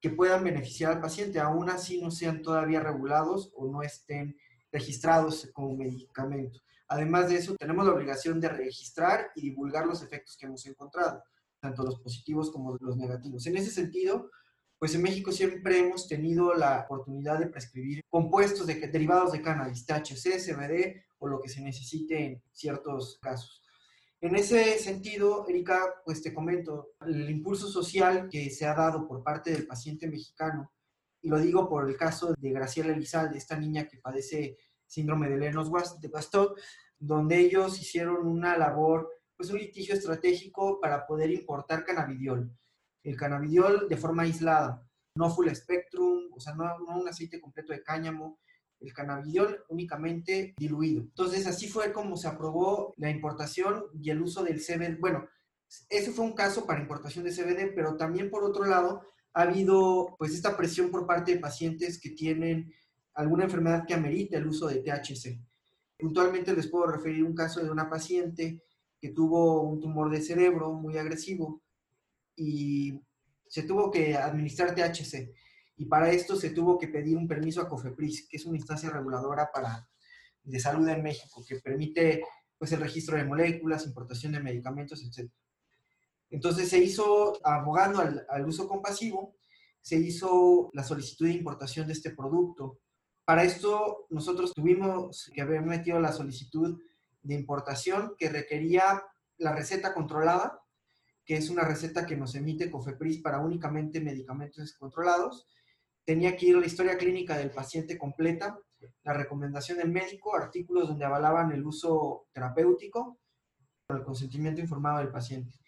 que 0.00 0.10
puedan 0.10 0.44
beneficiar 0.44 0.92
al 0.92 1.00
paciente, 1.00 1.40
aún 1.40 1.70
así 1.70 2.00
no 2.00 2.10
sean 2.10 2.42
todavía 2.42 2.80
regulados 2.80 3.50
o 3.54 3.66
no 3.66 3.82
estén 3.82 4.36
registrados 4.70 5.50
como 5.52 5.76
medicamento. 5.76 6.60
Además 6.88 7.28
de 7.28 7.36
eso, 7.36 7.54
tenemos 7.56 7.86
la 7.86 7.92
obligación 7.92 8.40
de 8.40 8.48
registrar 8.48 9.30
y 9.34 9.42
divulgar 9.42 9.86
los 9.86 10.02
efectos 10.02 10.36
que 10.36 10.46
hemos 10.46 10.64
encontrado 10.66 11.22
tanto 11.60 11.82
los 11.82 12.00
positivos 12.00 12.50
como 12.50 12.76
los 12.80 12.96
negativos. 12.96 13.46
En 13.46 13.56
ese 13.56 13.70
sentido, 13.70 14.30
pues 14.78 14.94
en 14.94 15.02
México 15.02 15.30
siempre 15.30 15.78
hemos 15.78 16.08
tenido 16.08 16.54
la 16.54 16.80
oportunidad 16.80 17.38
de 17.38 17.48
prescribir 17.48 18.02
compuestos 18.08 18.66
de, 18.66 18.74
derivados 18.88 19.32
de 19.32 19.42
cannabis, 19.42 19.84
THC, 19.84 20.38
CBD 20.38 21.04
o 21.18 21.28
lo 21.28 21.40
que 21.40 21.50
se 21.50 21.60
necesite 21.60 22.24
en 22.24 22.42
ciertos 22.50 23.18
casos. 23.20 23.62
En 24.22 24.36
ese 24.36 24.78
sentido, 24.78 25.46
Erika, 25.48 26.02
pues 26.04 26.22
te 26.22 26.34
comento, 26.34 26.92
el 27.06 27.30
impulso 27.30 27.68
social 27.68 28.28
que 28.30 28.50
se 28.50 28.66
ha 28.66 28.74
dado 28.74 29.06
por 29.06 29.22
parte 29.22 29.50
del 29.50 29.66
paciente 29.66 30.08
mexicano, 30.08 30.72
y 31.22 31.28
lo 31.28 31.38
digo 31.38 31.68
por 31.68 31.88
el 31.88 31.96
caso 31.96 32.34
de 32.38 32.50
Graciela 32.50 32.94
Elizalde, 32.94 33.38
esta 33.38 33.58
niña 33.58 33.86
que 33.86 33.98
padece 33.98 34.58
síndrome 34.86 35.28
de 35.28 35.38
Lenos 35.38 35.70
de 36.00 36.10
donde 36.98 37.38
ellos 37.38 37.80
hicieron 37.80 38.26
una 38.26 38.58
labor, 38.58 39.10
pues 39.40 39.48
un 39.48 39.58
litigio 39.58 39.94
estratégico 39.94 40.78
para 40.82 41.06
poder 41.06 41.30
importar 41.30 41.82
cannabidiol. 41.82 42.54
El 43.02 43.16
cannabidiol 43.16 43.88
de 43.88 43.96
forma 43.96 44.24
aislada, 44.24 44.86
no 45.14 45.30
full 45.30 45.48
spectrum, 45.54 46.28
o 46.30 46.38
sea, 46.38 46.54
no, 46.54 46.78
no 46.80 47.00
un 47.00 47.08
aceite 47.08 47.40
completo 47.40 47.72
de 47.72 47.82
cáñamo, 47.82 48.38
el 48.80 48.92
cannabidiol 48.92 49.64
únicamente 49.70 50.54
diluido. 50.58 51.00
Entonces, 51.00 51.46
así 51.46 51.68
fue 51.68 51.90
como 51.90 52.18
se 52.18 52.28
aprobó 52.28 52.92
la 52.98 53.08
importación 53.08 53.86
y 53.98 54.10
el 54.10 54.20
uso 54.20 54.44
del 54.44 54.60
CBD. 54.60 55.00
Bueno, 55.00 55.26
ese 55.88 56.10
fue 56.10 56.26
un 56.26 56.34
caso 56.34 56.66
para 56.66 56.82
importación 56.82 57.24
de 57.24 57.32
CBD, 57.32 57.72
pero 57.74 57.96
también 57.96 58.28
por 58.28 58.44
otro 58.44 58.66
lado 58.66 59.00
ha 59.32 59.40
habido 59.40 60.16
pues 60.18 60.34
esta 60.34 60.54
presión 60.54 60.90
por 60.90 61.06
parte 61.06 61.32
de 61.32 61.40
pacientes 61.40 61.98
que 61.98 62.10
tienen 62.10 62.74
alguna 63.14 63.44
enfermedad 63.44 63.86
que 63.86 63.94
amerita 63.94 64.36
el 64.36 64.48
uso 64.48 64.66
de 64.66 64.82
THC. 64.82 65.40
Puntualmente 65.98 66.54
les 66.54 66.66
puedo 66.66 66.88
referir 66.88 67.24
un 67.24 67.34
caso 67.34 67.64
de 67.64 67.70
una 67.70 67.88
paciente 67.88 68.62
que 69.00 69.10
tuvo 69.10 69.62
un 69.62 69.80
tumor 69.80 70.10
de 70.10 70.20
cerebro 70.20 70.72
muy 70.72 70.98
agresivo 70.98 71.62
y 72.36 73.00
se 73.48 73.62
tuvo 73.62 73.90
que 73.90 74.16
administrar 74.16 74.74
THC. 74.74 75.32
Y 75.76 75.86
para 75.86 76.10
esto 76.10 76.36
se 76.36 76.50
tuvo 76.50 76.78
que 76.78 76.88
pedir 76.88 77.16
un 77.16 77.26
permiso 77.26 77.62
a 77.62 77.68
COFEPRIS, 77.68 78.28
que 78.28 78.36
es 78.36 78.44
una 78.44 78.58
instancia 78.58 78.90
reguladora 78.90 79.50
para, 79.50 79.88
de 80.42 80.60
salud 80.60 80.86
en 80.88 81.02
México, 81.02 81.42
que 81.46 81.56
permite 81.56 82.22
pues, 82.58 82.72
el 82.72 82.80
registro 82.80 83.16
de 83.16 83.24
moléculas, 83.24 83.86
importación 83.86 84.32
de 84.32 84.40
medicamentos, 84.40 85.02
etc. 85.02 85.30
Entonces 86.28 86.68
se 86.68 86.78
hizo, 86.78 87.40
abogando 87.44 88.00
al, 88.00 88.26
al 88.28 88.46
uso 88.46 88.68
compasivo, 88.68 89.34
se 89.80 89.96
hizo 89.96 90.70
la 90.74 90.84
solicitud 90.84 91.26
de 91.26 91.32
importación 91.32 91.86
de 91.86 91.94
este 91.94 92.10
producto. 92.10 92.78
Para 93.24 93.44
esto 93.44 94.06
nosotros 94.10 94.52
tuvimos 94.52 95.30
que 95.34 95.40
haber 95.40 95.62
metido 95.62 95.98
la 95.98 96.12
solicitud 96.12 96.78
de 97.22 97.34
importación 97.34 98.14
que 98.18 98.28
requería 98.28 99.02
la 99.38 99.54
receta 99.54 99.94
controlada, 99.94 100.60
que 101.24 101.36
es 101.36 101.50
una 101.50 101.64
receta 101.64 102.06
que 102.06 102.16
nos 102.16 102.34
emite 102.34 102.70
COFEPRIS 102.70 103.18
para 103.18 103.40
únicamente 103.40 104.00
medicamentos 104.00 104.74
controlados, 104.74 105.46
tenía 106.04 106.36
que 106.36 106.46
ir 106.46 106.56
la 106.56 106.66
historia 106.66 106.96
clínica 106.96 107.36
del 107.36 107.50
paciente 107.50 107.96
completa, 107.96 108.58
la 109.04 109.12
recomendación 109.12 109.78
del 109.78 109.90
médico, 109.90 110.34
artículos 110.34 110.88
donde 110.88 111.04
avalaban 111.04 111.52
el 111.52 111.64
uso 111.64 112.26
terapéutico, 112.32 113.18
el 113.88 114.02
consentimiento 114.02 114.60
informado 114.60 114.98
del 114.98 115.10
paciente. 115.10 115.58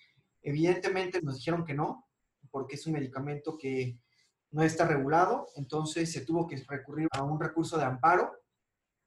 Evidentemente 0.42 1.20
nos 1.22 1.36
dijeron 1.36 1.64
que 1.64 1.74
no, 1.74 2.08
porque 2.50 2.76
es 2.76 2.86
un 2.86 2.94
medicamento 2.94 3.56
que 3.56 3.98
no 4.50 4.62
está 4.62 4.86
regulado, 4.86 5.48
entonces 5.56 6.12
se 6.12 6.22
tuvo 6.22 6.46
que 6.46 6.62
recurrir 6.68 7.08
a 7.12 7.22
un 7.22 7.40
recurso 7.40 7.78
de 7.78 7.84
amparo 7.84 8.41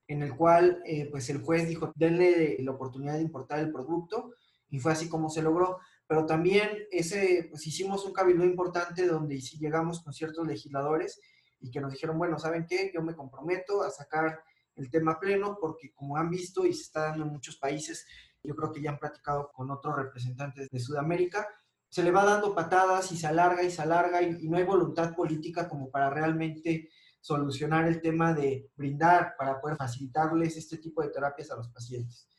en 0.07 0.21
el 0.21 0.35
cual 0.35 0.81
eh, 0.85 1.07
pues 1.09 1.29
el 1.29 1.41
juez 1.41 1.67
dijo, 1.67 1.91
denle 1.95 2.57
la 2.59 2.71
oportunidad 2.71 3.15
de 3.15 3.21
importar 3.21 3.59
el 3.59 3.71
producto 3.71 4.33
y 4.69 4.79
fue 4.79 4.91
así 4.91 5.09
como 5.09 5.29
se 5.29 5.41
logró. 5.41 5.79
Pero 6.07 6.25
también 6.25 6.69
ese, 6.91 7.47
pues 7.49 7.65
hicimos 7.65 8.05
un 8.05 8.13
cabildo 8.13 8.45
importante 8.45 9.07
donde 9.07 9.39
llegamos 9.39 10.03
con 10.03 10.13
ciertos 10.13 10.45
legisladores 10.45 11.19
y 11.59 11.71
que 11.71 11.81
nos 11.81 11.91
dijeron, 11.91 12.17
bueno, 12.17 12.37
¿saben 12.37 12.65
qué? 12.67 12.91
Yo 12.93 13.01
me 13.01 13.15
comprometo 13.15 13.81
a 13.81 13.89
sacar 13.89 14.43
el 14.75 14.89
tema 14.91 15.19
pleno 15.19 15.57
porque 15.59 15.93
como 15.93 16.17
han 16.17 16.29
visto 16.29 16.65
y 16.65 16.73
se 16.73 16.83
está 16.83 17.01
dando 17.09 17.23
en 17.23 17.31
muchos 17.31 17.57
países, 17.57 18.05
yo 18.43 18.55
creo 18.55 18.71
que 18.71 18.81
ya 18.81 18.91
han 18.91 18.99
platicado 18.99 19.51
con 19.51 19.71
otros 19.71 19.95
representantes 19.95 20.69
de 20.69 20.79
Sudamérica, 20.79 21.47
se 21.89 22.03
le 22.03 22.11
va 22.11 22.25
dando 22.25 22.53
patadas 22.53 23.11
y 23.11 23.17
se 23.17 23.25
alarga 23.25 23.63
y 23.63 23.71
se 23.71 23.81
alarga 23.81 24.21
y, 24.21 24.37
y 24.41 24.49
no 24.49 24.57
hay 24.57 24.63
voluntad 24.63 25.15
política 25.15 25.67
como 25.67 25.89
para 25.89 26.09
realmente 26.09 26.89
solucionar 27.25 27.87
el 27.87 28.01
tema 28.01 28.35
de 28.35 28.69
brindar 28.75 29.33
para 29.35 29.59
poder 29.59 29.77
facilitarles 29.77 30.57
este 30.57 30.77
tipo 30.77 31.01
de 31.01 31.09
terapias 31.09 31.49
a 31.49 31.55
los 31.55 31.69
pacientes. 31.69 32.29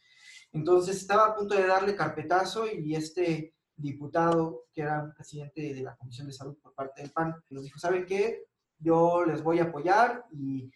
Entonces 0.53 0.99
estaba 0.99 1.27
a 1.27 1.35
punto 1.35 1.57
de 1.57 1.67
darle 1.67 1.97
carpetazo 1.97 2.67
y 2.73 2.95
este 2.95 3.57
diputado, 3.75 4.67
que 4.73 4.83
era 4.83 5.13
presidente 5.13 5.75
de 5.75 5.83
la 5.83 5.97
Comisión 5.97 6.29
de 6.29 6.33
Salud 6.33 6.57
por 6.63 6.73
parte 6.73 7.03
del 7.03 7.11
PAN, 7.11 7.35
nos 7.51 7.65
dijo, 7.65 7.81
¿saben 7.81 8.07
qué? 8.07 8.45
Yo 8.79 9.25
les 9.25 9.43
voy 9.43 9.59
a 9.59 9.65
apoyar 9.65 10.25
y, 10.31 10.71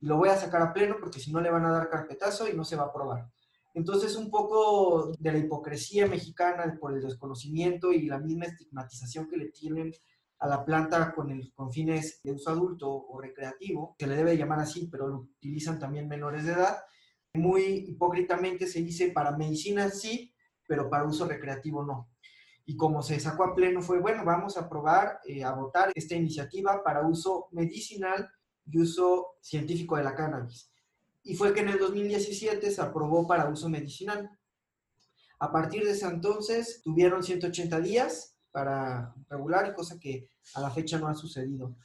lo 0.00 0.16
voy 0.16 0.30
a 0.30 0.36
sacar 0.38 0.62
a 0.62 0.72
pleno 0.72 0.96
porque 0.98 1.20
si 1.20 1.30
no 1.30 1.42
le 1.42 1.50
van 1.50 1.66
a 1.66 1.72
dar 1.72 1.90
carpetazo 1.90 2.48
y 2.48 2.54
no 2.54 2.64
se 2.64 2.76
va 2.76 2.84
a 2.84 2.86
aprobar. 2.86 3.30
Entonces, 3.74 4.16
un 4.16 4.30
poco 4.30 5.12
de 5.18 5.32
la 5.32 5.38
hipocresía 5.38 6.06
mexicana 6.06 6.78
por 6.80 6.94
el 6.94 7.02
desconocimiento 7.02 7.92
y 7.92 8.06
la 8.06 8.18
misma 8.18 8.46
estigmatización 8.46 9.28
que 9.28 9.36
le 9.36 9.50
tienen 9.50 9.92
a 10.40 10.48
la 10.48 10.64
planta 10.64 11.12
con, 11.12 11.30
el, 11.30 11.52
con 11.54 11.70
fines 11.70 12.20
de 12.22 12.32
uso 12.32 12.50
adulto 12.50 12.90
o 12.90 13.20
recreativo, 13.20 13.94
que 13.98 14.06
le 14.06 14.16
debe 14.16 14.36
llamar 14.36 14.60
así, 14.60 14.88
pero 14.90 15.06
lo 15.06 15.18
utilizan 15.18 15.78
también 15.78 16.08
menores 16.08 16.44
de 16.44 16.52
edad. 16.52 16.78
Muy 17.34 17.84
hipócritamente 17.88 18.66
se 18.66 18.82
dice 18.82 19.10
para 19.10 19.36
medicina 19.36 19.88
sí, 19.90 20.34
pero 20.66 20.90
para 20.90 21.04
uso 21.04 21.26
recreativo 21.26 21.84
no 21.84 22.10
y 22.70 22.76
como 22.76 23.02
se 23.02 23.18
sacó 23.18 23.42
a 23.42 23.54
pleno 23.54 23.82
fue, 23.82 23.98
bueno, 23.98 24.24
vamos 24.24 24.56
a 24.56 24.60
aprobar, 24.60 25.18
eh, 25.26 25.42
a 25.42 25.52
votar 25.52 25.90
esta 25.92 26.14
iniciativa 26.14 26.84
para 26.84 27.04
uso 27.04 27.48
medicinal 27.50 28.30
y 28.64 28.78
uso 28.78 29.38
científico 29.40 29.96
de 29.96 30.04
la 30.04 30.14
cannabis. 30.14 30.70
Y 31.24 31.34
fue 31.34 31.52
que 31.52 31.62
en 31.62 31.70
el 31.70 31.80
2017 31.80 32.70
se 32.70 32.80
aprobó 32.80 33.26
para 33.26 33.48
uso 33.48 33.68
medicinal. 33.68 34.30
A 35.40 35.50
partir 35.50 35.84
de 35.84 35.90
ese 35.90 36.06
entonces 36.06 36.80
tuvieron 36.84 37.24
180 37.24 37.80
días 37.80 38.29
para 38.50 39.14
regular 39.28 39.68
y 39.68 39.74
cosa 39.74 39.98
que 39.98 40.28
a 40.54 40.60
la 40.60 40.70
fecha 40.70 40.98
no 40.98 41.08
ha 41.08 41.14
sucedido. 41.14 41.76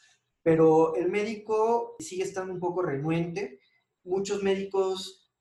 Pero 0.42 0.96
el 0.96 1.10
médico 1.10 1.96
sigue 2.00 2.24
estando 2.24 2.54
un 2.54 2.60
poco 2.60 2.82
renuente. 2.82 3.60
Muchos 4.04 4.44
médicos, 4.44 5.32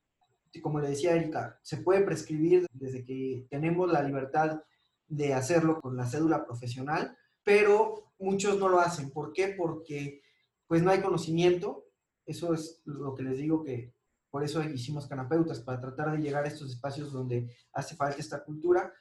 como 0.62 0.80
le 0.80 0.90
decía 0.90 1.14
Erika, 1.14 1.58
se 1.62 1.78
puede 1.78 2.02
prescribir 2.02 2.66
desde 2.72 3.04
que 3.04 3.46
tenemos 3.50 3.90
la 3.90 4.02
libertad 4.02 4.62
de 5.06 5.34
hacerlo 5.34 5.80
con 5.80 5.96
la 5.96 6.06
cédula 6.06 6.46
profesional, 6.46 7.16
pero 7.42 8.12
muchos 8.18 8.58
no 8.58 8.68
lo 8.68 8.80
hacen. 8.80 9.10
¿Por 9.10 9.32
qué? 9.32 9.48
Porque 9.48 10.22
pues 10.66 10.82
no 10.82 10.90
hay 10.90 11.00
conocimiento. 11.00 11.84
Eso 12.24 12.54
es 12.54 12.80
lo 12.86 13.14
que 13.14 13.22
les 13.22 13.36
digo 13.36 13.62
que 13.62 13.92
por 14.34 14.42
eso 14.42 14.60
hicimos 14.64 15.06
canapeutas, 15.06 15.60
para 15.60 15.80
tratar 15.80 16.10
de 16.10 16.18
llegar 16.18 16.44
a 16.44 16.48
estos 16.48 16.68
espacios 16.68 17.12
donde 17.12 17.54
hace 17.72 17.94
falta 17.94 18.18
esta 18.18 18.42
cultura. 18.42 18.92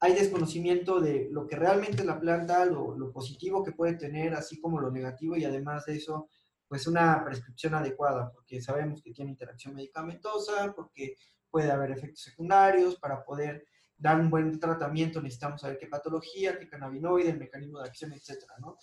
Hay 0.00 0.14
desconocimiento 0.14 1.00
de 1.00 1.28
lo 1.30 1.46
que 1.46 1.56
realmente 1.56 2.04
la 2.04 2.20
planta, 2.20 2.64
lo, 2.64 2.96
lo 2.96 3.12
positivo 3.12 3.64
que 3.64 3.72
puede 3.72 3.94
tener, 3.94 4.34
así 4.34 4.60
como 4.60 4.80
lo 4.80 4.90
negativo, 4.90 5.36
y 5.36 5.44
además 5.44 5.86
de 5.86 5.96
eso, 5.96 6.28
pues 6.68 6.86
una 6.86 7.24
prescripción 7.24 7.74
adecuada, 7.74 8.30
porque 8.32 8.60
sabemos 8.60 9.02
que 9.02 9.12
tiene 9.12 9.30
interacción 9.30 9.74
medicamentosa, 9.74 10.72
porque 10.74 11.16
puede 11.50 11.70
haber 11.70 11.92
efectos 11.92 12.22
secundarios, 12.22 12.96
para 12.96 13.24
poder 13.24 13.64
dar 13.98 14.20
un 14.20 14.30
buen 14.30 14.58
tratamiento 14.60 15.20
necesitamos 15.20 15.60
saber 15.60 15.76
qué 15.78 15.88
patología, 15.88 16.58
qué 16.58 16.68
cannabinoide, 16.68 17.30
el 17.30 17.38
mecanismo 17.38 17.80
de 17.80 17.88
acción, 17.88 18.12
etcétera, 18.12 18.54
¿no? 18.60 18.78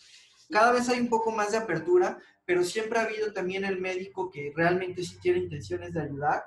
Cada 0.50 0.74
vez 0.74 0.88
hay 0.90 1.00
un 1.00 1.10
poco 1.10 1.32
más 1.32 1.52
de 1.54 1.58
apertura, 1.58 2.20
pero 2.44 2.64
siempre 2.64 3.00
ha 3.00 3.04
habido 3.04 3.34
también 3.34 3.66
el 3.66 3.80
médico 3.80 4.30
que 4.30 4.52
realmente 4.56 5.04
sí 5.04 5.18
tiene 5.20 5.40
intenciones 5.40 5.94
de 5.94 6.02
ayudar 6.02 6.44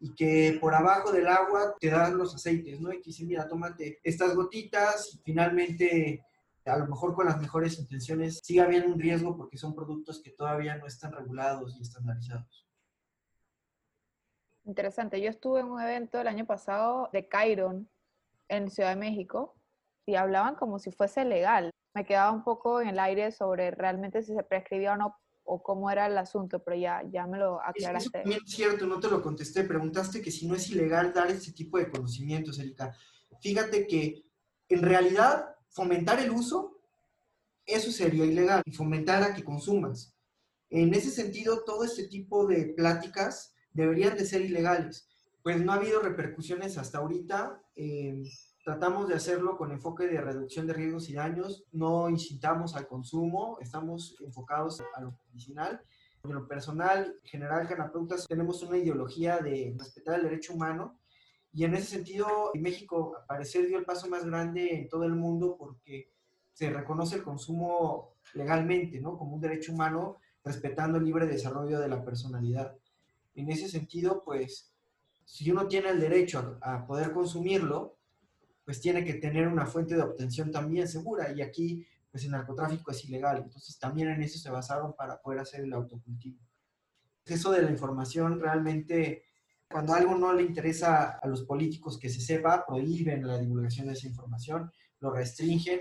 y 0.00 0.14
que 0.14 0.58
por 0.60 0.74
abajo 0.74 1.12
del 1.12 1.26
agua 1.26 1.74
te 1.78 1.90
dan 1.90 2.16
los 2.16 2.34
aceites, 2.34 2.80
¿no? 2.80 2.92
Y 2.92 3.00
te 3.00 3.10
dicen, 3.10 3.26
mira, 3.26 3.48
tómate 3.48 4.00
estas 4.02 4.34
gotitas 4.34 5.14
y 5.14 5.18
finalmente, 5.18 6.24
a 6.64 6.78
lo 6.78 6.86
mejor 6.86 7.14
con 7.14 7.26
las 7.26 7.40
mejores 7.40 7.78
intenciones, 7.78 8.40
sigue 8.42 8.60
habiendo 8.60 8.92
un 8.92 9.00
riesgo 9.00 9.36
porque 9.36 9.58
son 9.58 9.74
productos 9.74 10.22
que 10.22 10.30
todavía 10.30 10.76
no 10.76 10.86
están 10.86 11.12
regulados 11.12 11.76
y 11.78 11.82
estandarizados. 11.82 12.66
Interesante. 14.64 15.20
Yo 15.20 15.30
estuve 15.30 15.60
en 15.60 15.66
un 15.66 15.80
evento 15.80 16.20
el 16.20 16.28
año 16.28 16.46
pasado 16.46 17.08
de 17.12 17.26
Chiron, 17.28 17.88
en 18.48 18.70
Ciudad 18.70 18.90
de 18.90 18.96
México 18.96 19.56
y 20.06 20.14
hablaban 20.14 20.54
como 20.54 20.78
si 20.78 20.90
fuese 20.90 21.24
legal. 21.24 21.70
Me 21.94 22.04
quedaba 22.04 22.32
un 22.32 22.44
poco 22.44 22.80
en 22.80 22.88
el 22.88 22.98
aire 22.98 23.32
sobre 23.32 23.70
realmente 23.70 24.22
si 24.22 24.34
se 24.34 24.42
prescribía 24.42 24.92
o 24.92 24.96
no 24.96 25.16
o 25.48 25.62
cómo 25.62 25.90
era 25.90 26.06
el 26.06 26.18
asunto, 26.18 26.62
pero 26.62 26.76
ya, 26.76 27.02
ya 27.10 27.26
me 27.26 27.38
lo 27.38 27.60
aclaraste. 27.62 28.22
Es, 28.24 28.36
es 28.36 28.42
cierto, 28.46 28.86
no 28.86 29.00
te 29.00 29.08
lo 29.08 29.22
contesté. 29.22 29.64
Preguntaste 29.64 30.20
que 30.20 30.30
si 30.30 30.46
no 30.46 30.54
es 30.54 30.70
ilegal 30.70 31.12
dar 31.12 31.30
este 31.30 31.52
tipo 31.52 31.78
de 31.78 31.90
conocimientos, 31.90 32.58
Erika. 32.58 32.94
Fíjate 33.40 33.86
que 33.86 34.24
en 34.68 34.82
realidad 34.82 35.56
fomentar 35.70 36.20
el 36.20 36.30
uso, 36.30 36.80
eso 37.64 37.90
sería 37.90 38.24
ilegal, 38.24 38.62
y 38.64 38.72
fomentar 38.72 39.22
a 39.22 39.34
que 39.34 39.44
consumas. 39.44 40.14
En 40.70 40.92
ese 40.94 41.10
sentido, 41.10 41.64
todo 41.64 41.84
este 41.84 42.08
tipo 42.08 42.46
de 42.46 42.74
pláticas 42.76 43.54
deberían 43.72 44.16
de 44.16 44.26
ser 44.26 44.42
ilegales 44.42 45.08
pues 45.48 45.64
no 45.64 45.72
ha 45.72 45.76
habido 45.76 46.00
repercusiones 46.00 46.76
hasta 46.76 46.98
ahorita. 46.98 47.62
Eh, 47.74 48.22
tratamos 48.68 49.08
de 49.08 49.14
hacerlo 49.14 49.56
con 49.56 49.72
enfoque 49.72 50.06
de 50.06 50.20
reducción 50.20 50.66
de 50.66 50.74
riesgos 50.74 51.08
y 51.08 51.14
daños. 51.14 51.64
No 51.72 52.10
incitamos 52.10 52.76
al 52.76 52.86
consumo, 52.86 53.56
estamos 53.62 54.14
enfocados 54.20 54.82
a 54.94 55.00
lo 55.00 55.18
medicinal. 55.26 55.80
En 56.22 56.34
lo 56.34 56.46
personal, 56.46 57.16
en 57.22 57.30
general, 57.30 57.66
Canapeutas 57.66 58.26
tenemos 58.26 58.62
una 58.62 58.76
ideología 58.76 59.38
de 59.38 59.74
respetar 59.78 60.16
el 60.16 60.24
derecho 60.24 60.52
humano 60.52 60.98
y 61.50 61.64
en 61.64 61.76
ese 61.76 61.86
sentido, 61.86 62.50
en 62.52 62.60
México, 62.60 63.16
a 63.16 63.26
parecer, 63.26 63.66
dio 63.66 63.78
el 63.78 63.86
paso 63.86 64.06
más 64.06 64.26
grande 64.26 64.74
en 64.74 64.86
todo 64.86 65.04
el 65.04 65.14
mundo 65.14 65.56
porque 65.58 66.12
se 66.52 66.68
reconoce 66.68 67.16
el 67.16 67.22
consumo 67.22 68.16
legalmente, 68.34 69.00
¿no? 69.00 69.16
Como 69.16 69.36
un 69.36 69.40
derecho 69.40 69.72
humano, 69.72 70.18
respetando 70.44 70.98
el 70.98 71.06
libre 71.06 71.26
desarrollo 71.26 71.80
de 71.80 71.88
la 71.88 72.04
personalidad. 72.04 72.76
En 73.34 73.50
ese 73.50 73.66
sentido, 73.66 74.22
pues, 74.22 74.70
si 75.24 75.50
uno 75.50 75.66
tiene 75.68 75.88
el 75.88 76.00
derecho 76.00 76.58
a 76.60 76.86
poder 76.86 77.12
consumirlo, 77.12 77.97
pues 78.68 78.82
tiene 78.82 79.02
que 79.02 79.14
tener 79.14 79.48
una 79.48 79.64
fuente 79.64 79.94
de 79.96 80.02
obtención 80.02 80.52
también 80.52 80.86
segura. 80.86 81.32
Y 81.32 81.40
aquí 81.40 81.86
pues 82.10 82.22
el 82.24 82.32
narcotráfico 82.32 82.90
es 82.90 83.02
ilegal. 83.06 83.38
Entonces 83.38 83.78
también 83.78 84.10
en 84.10 84.22
eso 84.22 84.38
se 84.38 84.50
basaron 84.50 84.94
para 84.94 85.18
poder 85.22 85.40
hacer 85.40 85.62
el 85.62 85.72
autocultivo. 85.72 86.38
Eso 87.24 87.50
de 87.50 87.62
la 87.62 87.70
información 87.70 88.38
realmente, 88.38 89.24
cuando 89.70 89.94
algo 89.94 90.18
no 90.18 90.34
le 90.34 90.42
interesa 90.42 91.12
a 91.12 91.26
los 91.28 91.44
políticos 91.44 91.98
que 91.98 92.10
se 92.10 92.20
sepa, 92.20 92.66
prohíben 92.66 93.26
la 93.26 93.38
divulgación 93.38 93.86
de 93.86 93.94
esa 93.94 94.06
información, 94.06 94.70
lo 95.00 95.12
restringen. 95.12 95.80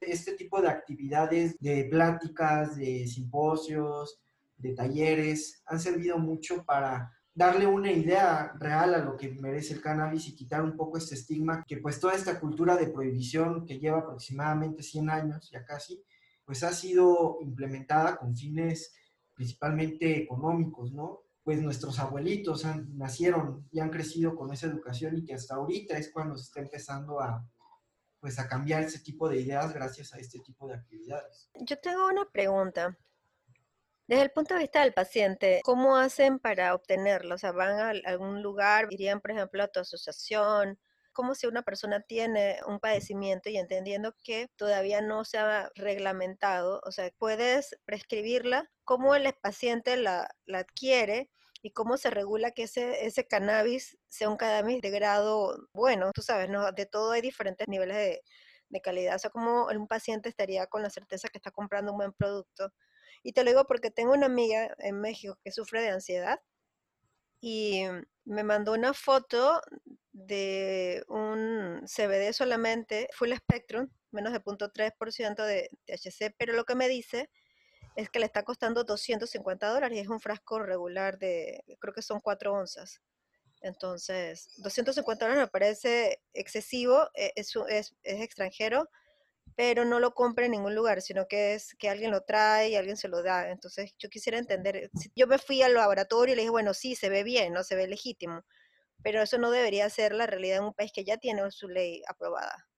Este 0.00 0.32
tipo 0.32 0.62
de 0.62 0.68
actividades, 0.68 1.58
de 1.58 1.84
pláticas, 1.84 2.76
de 2.76 3.06
simposios, 3.08 4.22
de 4.56 4.72
talleres, 4.72 5.62
han 5.66 5.78
servido 5.78 6.16
mucho 6.16 6.64
para 6.64 7.12
darle 7.34 7.66
una 7.66 7.90
idea 7.90 8.52
real 8.58 8.94
a 8.94 8.98
lo 8.98 9.16
que 9.16 9.30
merece 9.30 9.74
el 9.74 9.80
cannabis 9.80 10.28
y 10.28 10.34
quitar 10.34 10.62
un 10.62 10.76
poco 10.76 10.98
este 10.98 11.14
estigma 11.14 11.64
que 11.66 11.78
pues 11.78 11.98
toda 11.98 12.14
esta 12.14 12.38
cultura 12.38 12.76
de 12.76 12.88
prohibición 12.88 13.64
que 13.64 13.78
lleva 13.78 14.00
aproximadamente 14.00 14.82
100 14.82 15.10
años, 15.10 15.50
ya 15.50 15.64
casi, 15.64 16.04
pues 16.44 16.62
ha 16.62 16.72
sido 16.72 17.38
implementada 17.40 18.16
con 18.16 18.36
fines 18.36 18.94
principalmente 19.34 20.18
económicos, 20.22 20.92
¿no? 20.92 21.22
Pues 21.42 21.60
nuestros 21.60 21.98
abuelitos 21.98 22.64
han, 22.64 22.96
nacieron 22.96 23.66
y 23.72 23.80
han 23.80 23.90
crecido 23.90 24.36
con 24.36 24.52
esa 24.52 24.66
educación 24.66 25.16
y 25.16 25.24
que 25.24 25.34
hasta 25.34 25.54
ahorita 25.54 25.96
es 25.96 26.12
cuando 26.12 26.36
se 26.36 26.44
está 26.44 26.60
empezando 26.60 27.20
a, 27.20 27.44
pues 28.20 28.38
a 28.38 28.46
cambiar 28.46 28.82
ese 28.82 29.00
tipo 29.00 29.28
de 29.28 29.40
ideas 29.40 29.72
gracias 29.72 30.12
a 30.14 30.18
este 30.18 30.38
tipo 30.40 30.68
de 30.68 30.74
actividades. 30.74 31.50
Yo 31.54 31.78
tengo 31.80 32.06
una 32.06 32.24
pregunta. 32.30 32.96
Desde 34.08 34.24
el 34.24 34.30
punto 34.30 34.54
de 34.54 34.60
vista 34.60 34.82
del 34.82 34.92
paciente, 34.92 35.60
¿cómo 35.64 35.96
hacen 35.96 36.38
para 36.38 36.74
obtenerlo? 36.74 37.36
O 37.36 37.38
sea, 37.38 37.52
¿van 37.52 37.78
a 37.78 37.90
algún 38.10 38.42
lugar? 38.42 38.88
¿Irían, 38.90 39.20
por 39.20 39.30
ejemplo, 39.30 39.62
a 39.62 39.68
tu 39.68 39.80
asociación? 39.80 40.78
¿Cómo 41.12 41.34
si 41.34 41.46
una 41.46 41.62
persona 41.62 42.00
tiene 42.00 42.58
un 42.66 42.80
padecimiento 42.80 43.48
y 43.48 43.58
entendiendo 43.58 44.14
que 44.24 44.48
todavía 44.56 45.02
no 45.02 45.24
se 45.24 45.38
ha 45.38 45.70
reglamentado, 45.76 46.80
o 46.84 46.90
sea, 46.90 47.10
puedes 47.18 47.76
prescribirla, 47.84 48.70
cómo 48.84 49.14
el 49.14 49.32
paciente 49.40 49.96
la, 49.96 50.28
adquiere 50.52 51.30
y 51.62 51.72
cómo 51.72 51.96
se 51.96 52.10
regula 52.10 52.50
que 52.50 52.64
ese, 52.64 53.06
ese 53.06 53.26
cannabis 53.26 53.98
sea 54.08 54.30
un 54.30 54.36
cannabis 54.36 54.80
de 54.80 54.90
grado 54.90 55.68
bueno, 55.72 56.10
tú 56.12 56.22
sabes, 56.22 56.48
¿no? 56.50 56.72
De 56.72 56.86
todo 56.86 57.12
hay 57.12 57.20
diferentes 57.20 57.68
niveles 57.68 57.96
de, 57.96 58.22
de 58.70 58.80
calidad, 58.80 59.16
o 59.16 59.18
sea, 59.18 59.30
cómo 59.30 59.66
un 59.66 59.86
paciente 59.86 60.28
estaría 60.28 60.66
con 60.66 60.82
la 60.82 60.90
certeza 60.90 61.28
que 61.28 61.38
está 61.38 61.50
comprando 61.52 61.92
un 61.92 61.98
buen 61.98 62.12
producto 62.12 62.72
y 63.22 63.32
te 63.32 63.44
lo 63.44 63.50
digo 63.50 63.66
porque 63.66 63.90
tengo 63.90 64.12
una 64.12 64.26
amiga 64.26 64.74
en 64.78 65.00
México 65.00 65.38
que 65.44 65.52
sufre 65.52 65.80
de 65.82 65.90
ansiedad 65.90 66.40
y 67.40 67.84
me 68.24 68.44
mandó 68.44 68.72
una 68.72 68.94
foto 68.94 69.60
de 70.12 71.04
un 71.08 71.82
CBD 71.86 72.32
solamente, 72.32 73.08
full 73.14 73.32
spectrum, 73.32 73.88
menos 74.10 74.32
de 74.32 74.40
0.3% 74.40 75.44
de 75.44 75.70
THC, 75.86 76.34
pero 76.38 76.52
lo 76.52 76.64
que 76.64 76.74
me 76.74 76.88
dice 76.88 77.30
es 77.96 78.10
que 78.10 78.20
le 78.20 78.26
está 78.26 78.42
costando 78.44 78.84
250 78.84 79.68
dólares 79.68 79.98
y 79.98 80.00
es 80.00 80.08
un 80.08 80.20
frasco 80.20 80.60
regular 80.60 81.18
de, 81.18 81.64
creo 81.80 81.92
que 81.92 82.02
son 82.02 82.20
4 82.20 82.52
onzas. 82.52 83.02
Entonces, 83.60 84.48
250 84.58 85.24
dólares 85.24 85.44
me 85.44 85.50
parece 85.50 86.20
excesivo, 86.32 87.08
e, 87.14 87.32
es, 87.36 87.54
es, 87.68 87.94
es 88.02 88.20
extranjero, 88.20 88.88
pero 89.56 89.84
no 89.84 90.00
lo 90.00 90.14
compre 90.14 90.46
en 90.46 90.52
ningún 90.52 90.74
lugar, 90.74 91.02
sino 91.02 91.26
que 91.28 91.54
es 91.54 91.74
que 91.78 91.88
alguien 91.88 92.10
lo 92.10 92.22
trae 92.22 92.70
y 92.70 92.76
alguien 92.76 92.96
se 92.96 93.08
lo 93.08 93.22
da. 93.22 93.50
Entonces 93.50 93.94
yo 93.98 94.08
quisiera 94.08 94.38
entender, 94.38 94.90
yo 95.14 95.26
me 95.26 95.38
fui 95.38 95.62
al 95.62 95.74
laboratorio 95.74 96.32
y 96.32 96.36
le 96.36 96.42
dije, 96.42 96.50
bueno, 96.50 96.74
sí, 96.74 96.94
se 96.94 97.08
ve 97.08 97.22
bien, 97.22 97.52
no 97.52 97.62
se 97.62 97.76
ve 97.76 97.86
legítimo, 97.86 98.44
pero 99.02 99.22
eso 99.22 99.38
no 99.38 99.50
debería 99.50 99.88
ser 99.90 100.14
la 100.14 100.26
realidad 100.26 100.58
en 100.58 100.64
un 100.64 100.74
país 100.74 100.92
que 100.94 101.04
ya 101.04 101.18
tiene 101.18 101.50
su 101.50 101.68
ley 101.68 102.02
aprobada. 102.08 102.68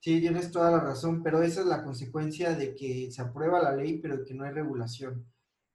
Sí, 0.00 0.20
tienes 0.20 0.50
toda 0.50 0.70
la 0.70 0.80
razón, 0.80 1.22
pero 1.22 1.42
esa 1.42 1.60
es 1.60 1.66
la 1.66 1.82
consecuencia 1.82 2.54
de 2.54 2.74
que 2.74 3.10
se 3.10 3.22
aprueba 3.22 3.62
la 3.62 3.74
ley, 3.74 4.00
pero 4.00 4.22
que 4.22 4.34
no 4.34 4.44
hay 4.44 4.52
regulación. 4.52 5.26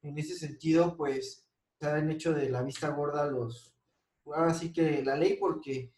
En 0.03 0.17
ese 0.19 0.35
sentido, 0.35 0.95
pues, 0.95 1.47
se 1.79 1.87
han 1.87 2.11
hecho 2.11 2.33
de 2.33 2.49
la 2.49 2.61
vista 2.61 2.89
gorda 2.89 3.25
los, 3.25 3.73
ahora 4.25 4.53
sí 4.53 4.71
que 4.71 5.03
la 5.03 5.15
ley 5.15 5.37
porque 5.39 5.93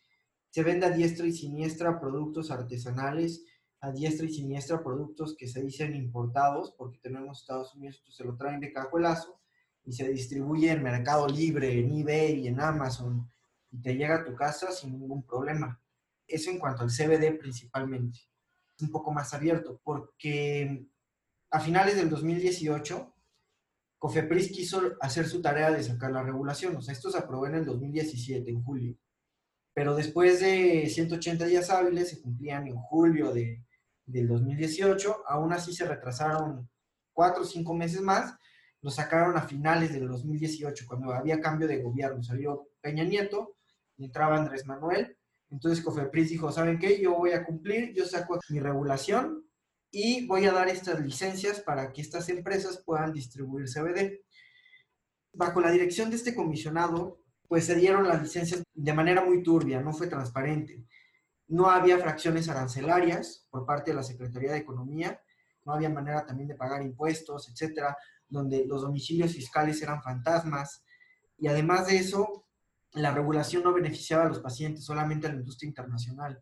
se 0.50 0.64
vende 0.64 0.86
a 0.86 0.92
diestra 0.92 1.26
y 1.26 1.34
siniestra 1.34 2.00
productos 2.00 2.52
artesanales 2.52 3.44
a 3.82 3.92
diestra 3.92 4.28
y 4.28 4.34
siniestra 4.34 4.84
productos 4.84 5.36
que 5.36 5.48
se 5.48 5.62
dicen 5.64 5.96
importados, 5.96 6.74
porque 6.78 7.00
tenemos 7.00 7.40
Estados 7.40 7.74
Unidos, 7.74 8.04
se 8.08 8.24
lo 8.24 8.38
traen 8.38 8.60
de 8.60 8.72
cajuelazo 8.72 9.42
y 9.84 9.92
se 9.92 10.08
distribuye 10.08 10.72
en 10.72 10.84
Mercado 10.84 11.28
Libre, 11.28 11.80
en 11.80 11.92
eBay 11.92 12.42
y 12.42 12.48
en 12.48 12.60
Amazon, 12.60 13.32
y 13.72 13.82
te 13.82 13.96
llega 13.96 14.18
a 14.18 14.24
tu 14.24 14.36
casa 14.36 14.72
sin 14.72 14.92
ningún 15.00 15.26
problema. 15.26 15.82
Eso 16.28 16.52
en 16.52 16.60
cuanto 16.60 16.84
al 16.84 16.92
CBD 16.92 17.38
principalmente. 17.40 18.20
Es 18.78 18.84
un 18.84 18.92
poco 18.92 19.12
más 19.12 19.34
abierto, 19.34 19.82
porque 19.84 20.86
a 21.50 21.60
finales 21.60 21.96
del 21.96 22.10
2018, 22.10 23.16
Cofepris 23.98 24.52
quiso 24.52 24.94
hacer 25.02 25.28
su 25.28 25.42
tarea 25.42 25.72
de 25.72 25.84
sacar 25.84 26.12
la 26.12 26.24
regulación. 26.24 26.76
O 26.76 26.82
sea, 26.82 26.94
esto 26.94 27.10
se 27.10 27.18
aprobó 27.18 27.48
en 27.48 27.56
el 27.56 27.66
2017, 27.66 28.50
en 28.50 28.64
julio. 28.64 28.96
Pero 29.74 29.96
después 29.96 30.40
de 30.40 30.88
180 30.88 31.46
días 31.46 31.70
hábiles, 31.72 32.10
se 32.10 32.22
cumplían 32.22 32.68
en 32.68 32.76
julio 32.76 33.32
de, 33.34 33.64
del 34.06 34.28
2018, 34.28 35.24
aún 35.28 35.54
así 35.54 35.74
se 35.74 35.86
retrasaron 35.86 36.70
cuatro 37.14 37.44
o 37.44 37.46
cinco 37.46 37.74
meses 37.74 38.02
más, 38.02 38.36
lo 38.82 38.90
sacaron 38.90 39.38
a 39.38 39.42
finales 39.42 39.94
del 39.94 40.08
2018, 40.08 40.86
cuando 40.88 41.14
había 41.14 41.40
cambio 41.40 41.68
de 41.68 41.82
gobierno, 41.82 42.24
salió 42.24 42.70
Peña 42.82 43.04
Nieto 43.04 43.56
y 43.98 44.06
entraba 44.06 44.38
Andrés 44.38 44.66
Manuel, 44.66 45.18
entonces 45.50 45.84
Cofepris 45.84 46.30
dijo, 46.30 46.52
¿saben 46.52 46.80
qué? 46.80 47.00
Yo 47.00 47.16
voy 47.16 47.32
a 47.32 47.46
cumplir, 47.46 47.94
yo 47.94 48.06
saco 48.06 48.40
mi 48.50 48.60
regulación 48.60 49.46
y 49.92 50.26
voy 50.26 50.46
a 50.46 50.54
dar 50.54 50.70
estas 50.70 51.00
licencias 51.02 51.60
para 51.60 51.92
que 51.92 52.02
estas 52.02 52.30
empresas 52.30 52.82
puedan 52.86 53.12
distribuir 53.12 53.68
CBD. 53.68 54.22
Bajo 55.34 55.60
la 55.60 55.72
dirección 55.72 56.10
de 56.10 56.16
este 56.16 56.34
comisionado, 56.34 57.22
pues 57.48 57.66
se 57.66 57.76
dieron 57.76 58.08
las 58.08 58.22
licencias 58.22 58.64
de 58.74 58.94
manera 58.94 59.24
muy 59.24 59.44
turbia, 59.44 59.82
no 59.82 59.94
fue 59.94 60.08
transparente 60.08 60.86
no 61.52 61.70
había 61.70 62.00
fracciones 62.00 62.48
arancelarias 62.48 63.46
por 63.50 63.66
parte 63.66 63.92
de 63.92 63.98
la 63.98 64.04
Secretaría 64.04 64.54
de 64.54 64.60
Economía, 64.60 65.22
no 65.66 65.74
había 65.74 65.90
manera 65.90 66.26
también 66.26 66.48
de 66.48 66.56
pagar 66.56 66.82
impuestos, 66.82 67.50
etcétera, 67.50 67.98
donde 68.30 68.66
los 68.66 68.82
domicilios 68.82 69.34
fiscales 69.34 69.82
eran 69.82 70.02
fantasmas. 70.02 70.86
Y 71.38 71.48
además 71.48 71.88
de 71.88 71.98
eso, 71.98 72.46
la 72.94 73.14
regulación 73.14 73.64
no 73.64 73.74
beneficiaba 73.74 74.24
a 74.24 74.30
los 74.30 74.40
pacientes, 74.40 74.86
solamente 74.86 75.28
a 75.28 75.32
la 75.32 75.40
industria 75.40 75.68
internacional. 75.68 76.42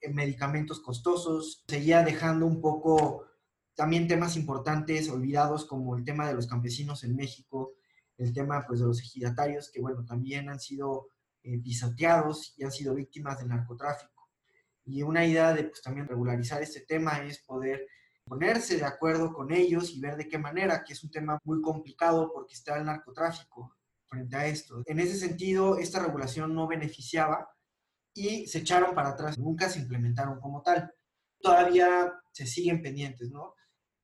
En 0.00 0.14
medicamentos 0.14 0.78
costosos, 0.80 1.64
seguía 1.66 2.04
dejando 2.04 2.46
un 2.46 2.60
poco 2.60 3.26
también 3.74 4.06
temas 4.06 4.36
importantes 4.36 5.10
olvidados 5.10 5.64
como 5.64 5.96
el 5.96 6.04
tema 6.04 6.28
de 6.28 6.34
los 6.34 6.46
campesinos 6.46 7.02
en 7.02 7.16
México, 7.16 7.72
el 8.16 8.32
tema 8.32 8.64
pues, 8.64 8.78
de 8.78 8.86
los 8.86 9.00
ejidatarios, 9.00 9.72
que 9.72 9.80
bueno, 9.80 10.04
también 10.04 10.48
han 10.48 10.60
sido 10.60 11.08
eh, 11.42 11.58
pisoteados 11.58 12.54
y 12.56 12.62
han 12.62 12.70
sido 12.70 12.94
víctimas 12.94 13.40
del 13.40 13.48
narcotráfico. 13.48 14.15
Y 14.86 15.02
una 15.02 15.26
idea 15.26 15.52
de 15.52 15.64
pues, 15.64 15.82
también 15.82 16.06
regularizar 16.06 16.62
este 16.62 16.80
tema 16.80 17.24
es 17.24 17.38
poder 17.40 17.86
ponerse 18.24 18.76
de 18.76 18.84
acuerdo 18.84 19.32
con 19.32 19.52
ellos 19.52 19.90
y 19.90 20.00
ver 20.00 20.16
de 20.16 20.28
qué 20.28 20.38
manera, 20.38 20.82
que 20.84 20.92
es 20.92 21.04
un 21.04 21.10
tema 21.10 21.38
muy 21.44 21.60
complicado 21.60 22.30
porque 22.32 22.54
está 22.54 22.76
el 22.76 22.84
narcotráfico 22.84 23.76
frente 24.08 24.36
a 24.36 24.46
esto. 24.46 24.82
En 24.86 25.00
ese 25.00 25.16
sentido, 25.16 25.78
esta 25.78 26.00
regulación 26.04 26.54
no 26.54 26.66
beneficiaba 26.66 27.48
y 28.14 28.46
se 28.46 28.58
echaron 28.58 28.94
para 28.94 29.10
atrás, 29.10 29.38
nunca 29.38 29.68
se 29.68 29.80
implementaron 29.80 30.40
como 30.40 30.62
tal. 30.62 30.92
Todavía 31.40 32.12
se 32.32 32.46
siguen 32.46 32.82
pendientes, 32.82 33.30
¿no? 33.30 33.54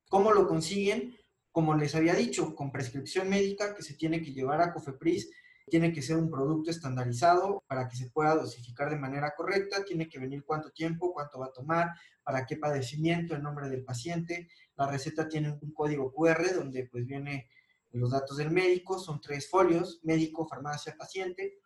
¿Cómo 0.09 0.31
lo 0.31 0.47
consiguen? 0.47 1.17
Como 1.51 1.75
les 1.75 1.95
había 1.95 2.13
dicho, 2.13 2.55
con 2.55 2.71
prescripción 2.71 3.29
médica 3.29 3.73
que 3.75 3.83
se 3.83 3.95
tiene 3.95 4.21
que 4.21 4.33
llevar 4.33 4.61
a 4.61 4.73
COFEPRIS 4.73 5.29
tiene 5.67 5.93
que 5.93 6.01
ser 6.01 6.17
un 6.17 6.29
producto 6.29 6.71
estandarizado 6.71 7.63
para 7.67 7.87
que 7.87 7.95
se 7.95 8.09
pueda 8.09 8.35
dosificar 8.35 8.89
de 8.89 8.97
manera 8.97 9.33
correcta, 9.35 9.83
tiene 9.83 10.09
que 10.09 10.19
venir 10.19 10.43
cuánto 10.43 10.71
tiempo, 10.71 11.13
cuánto 11.13 11.39
va 11.39 11.47
a 11.47 11.51
tomar, 11.51 11.91
para 12.23 12.45
qué 12.45 12.57
padecimiento, 12.57 13.35
el 13.35 13.43
nombre 13.43 13.69
del 13.69 13.83
paciente. 13.83 14.49
La 14.75 14.87
receta 14.87 15.27
tiene 15.27 15.51
un 15.51 15.73
código 15.73 16.13
QR 16.13 16.53
donde 16.55 16.85
pues 16.85 17.05
viene 17.05 17.49
los 17.91 18.11
datos 18.11 18.37
del 18.37 18.51
médico, 18.51 18.99
son 18.99 19.21
tres 19.21 19.49
folios, 19.49 19.99
médico, 20.03 20.47
farmacia, 20.47 20.95
paciente. 20.97 21.59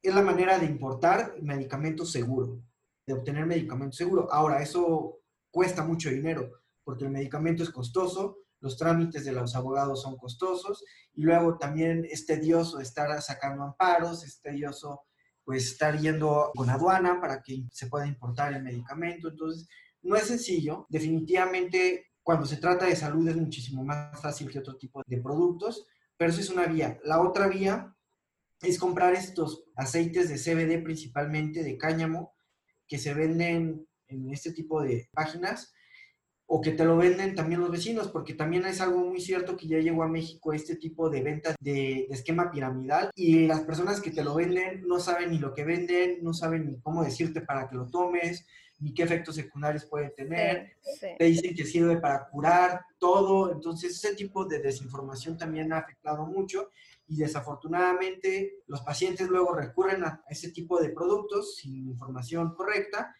Es 0.00 0.14
la 0.14 0.22
manera 0.22 0.58
de 0.58 0.66
importar 0.66 1.34
medicamento 1.42 2.04
seguro, 2.04 2.62
de 3.06 3.14
obtener 3.14 3.46
medicamento 3.46 3.96
seguro. 3.96 4.32
Ahora, 4.32 4.62
eso 4.62 5.20
cuesta 5.50 5.82
mucho 5.82 6.10
dinero 6.10 6.62
porque 6.86 7.04
el 7.04 7.10
medicamento 7.10 7.64
es 7.64 7.70
costoso, 7.70 8.38
los 8.66 8.76
trámites 8.76 9.24
de 9.24 9.30
los 9.30 9.54
abogados 9.54 10.02
son 10.02 10.16
costosos 10.16 10.84
y 11.14 11.22
luego 11.22 11.56
también 11.56 12.04
es 12.10 12.26
tedioso 12.26 12.80
estar 12.80 13.22
sacando 13.22 13.62
amparos, 13.62 14.24
es 14.24 14.40
tedioso 14.40 15.02
pues 15.44 15.66
estar 15.66 15.96
yendo 16.00 16.50
con 16.56 16.68
aduana 16.68 17.20
para 17.20 17.40
que 17.40 17.62
se 17.70 17.86
pueda 17.86 18.08
importar 18.08 18.52
el 18.52 18.64
medicamento. 18.64 19.28
Entonces, 19.28 19.68
no 20.02 20.16
es 20.16 20.24
sencillo. 20.24 20.84
Definitivamente, 20.88 22.08
cuando 22.24 22.44
se 22.44 22.56
trata 22.56 22.86
de 22.86 22.96
salud 22.96 23.28
es 23.28 23.36
muchísimo 23.36 23.84
más 23.84 24.20
fácil 24.20 24.50
que 24.50 24.58
otro 24.58 24.76
tipo 24.76 25.00
de 25.06 25.18
productos, 25.18 25.86
pero 26.16 26.32
eso 26.32 26.40
es 26.40 26.50
una 26.50 26.66
vía. 26.66 26.98
La 27.04 27.20
otra 27.20 27.46
vía 27.46 27.94
es 28.60 28.80
comprar 28.80 29.14
estos 29.14 29.66
aceites 29.76 30.28
de 30.28 30.38
CBD 30.38 30.82
principalmente 30.82 31.62
de 31.62 31.78
cáñamo 31.78 32.34
que 32.88 32.98
se 32.98 33.14
venden 33.14 33.86
en 34.08 34.32
este 34.32 34.50
tipo 34.50 34.82
de 34.82 35.08
páginas 35.12 35.72
o 36.48 36.60
que 36.60 36.72
te 36.72 36.84
lo 36.84 36.96
venden 36.96 37.34
también 37.34 37.60
los 37.60 37.70
vecinos, 37.70 38.08
porque 38.08 38.34
también 38.34 38.64
es 38.66 38.80
algo 38.80 39.00
muy 39.00 39.20
cierto 39.20 39.56
que 39.56 39.66
ya 39.66 39.78
llegó 39.78 40.04
a 40.04 40.08
México 40.08 40.52
este 40.52 40.76
tipo 40.76 41.10
de 41.10 41.22
ventas 41.22 41.56
de, 41.60 42.06
esquema 42.10 42.50
piramidal 42.50 43.10
y 43.14 43.46
las 43.46 43.60
personas 43.62 44.00
que 44.00 44.12
te 44.12 44.22
lo 44.22 44.34
venden 44.36 44.86
no 44.86 45.00
saben 45.00 45.30
ni 45.30 45.38
lo 45.38 45.52
que 45.52 45.64
venden, 45.64 46.22
no 46.22 46.32
saben 46.32 46.66
ni 46.66 46.78
cómo 46.80 47.02
decirte 47.02 47.40
para 47.40 47.68
que 47.68 47.74
lo 47.74 47.86
tomes, 47.86 48.46
ni 48.78 48.94
qué 48.94 49.02
efectos 49.02 49.34
secundarios 49.34 49.86
puede 49.86 50.10
tener. 50.10 50.76
Te 51.18 51.24
dicen 51.24 51.54
que 51.54 51.64
sirve 51.64 51.96
para 51.96 52.28
curar 52.28 52.82
todo, 52.98 53.52
entonces 53.52 53.92
ese 53.92 54.14
tipo 54.14 54.44
de 54.44 54.60
desinformación 54.60 55.36
también 55.36 55.72
ha 55.72 55.78
afectado 55.78 56.26
mucho 56.26 56.70
y 57.08 57.16
desafortunadamente 57.16 58.58
los 58.66 58.82
pacientes 58.82 59.28
luego 59.28 59.52
recurren 59.54 60.04
a 60.04 60.22
ese 60.28 60.50
tipo 60.50 60.80
de 60.80 60.90
productos 60.90 61.56
sin 61.56 61.88
información 61.88 62.54
correcta 62.54 63.14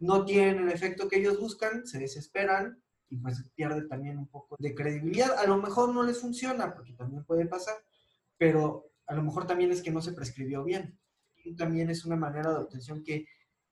no 0.00 0.24
tienen 0.24 0.64
el 0.64 0.70
efecto 0.70 1.08
que 1.08 1.18
ellos 1.18 1.38
buscan, 1.38 1.86
se 1.86 1.98
desesperan 1.98 2.82
y 3.08 3.18
pues 3.18 3.44
pierde 3.54 3.82
también 3.82 4.18
un 4.18 4.28
poco 4.28 4.56
de 4.58 4.74
credibilidad. 4.74 5.38
A 5.38 5.46
lo 5.46 5.58
mejor 5.58 5.94
no 5.94 6.02
les 6.02 6.18
funciona, 6.18 6.74
porque 6.74 6.94
también 6.94 7.24
puede 7.24 7.46
pasar, 7.46 7.76
pero 8.38 8.90
a 9.06 9.14
lo 9.14 9.22
mejor 9.22 9.46
también 9.46 9.70
es 9.70 9.82
que 9.82 9.90
no 9.90 10.00
se 10.00 10.12
prescribió 10.12 10.64
bien. 10.64 10.98
También 11.56 11.90
es 11.90 12.04
una 12.04 12.16
manera 12.16 12.50
de 12.50 12.58
obtención 12.58 13.02
que 13.02 13.26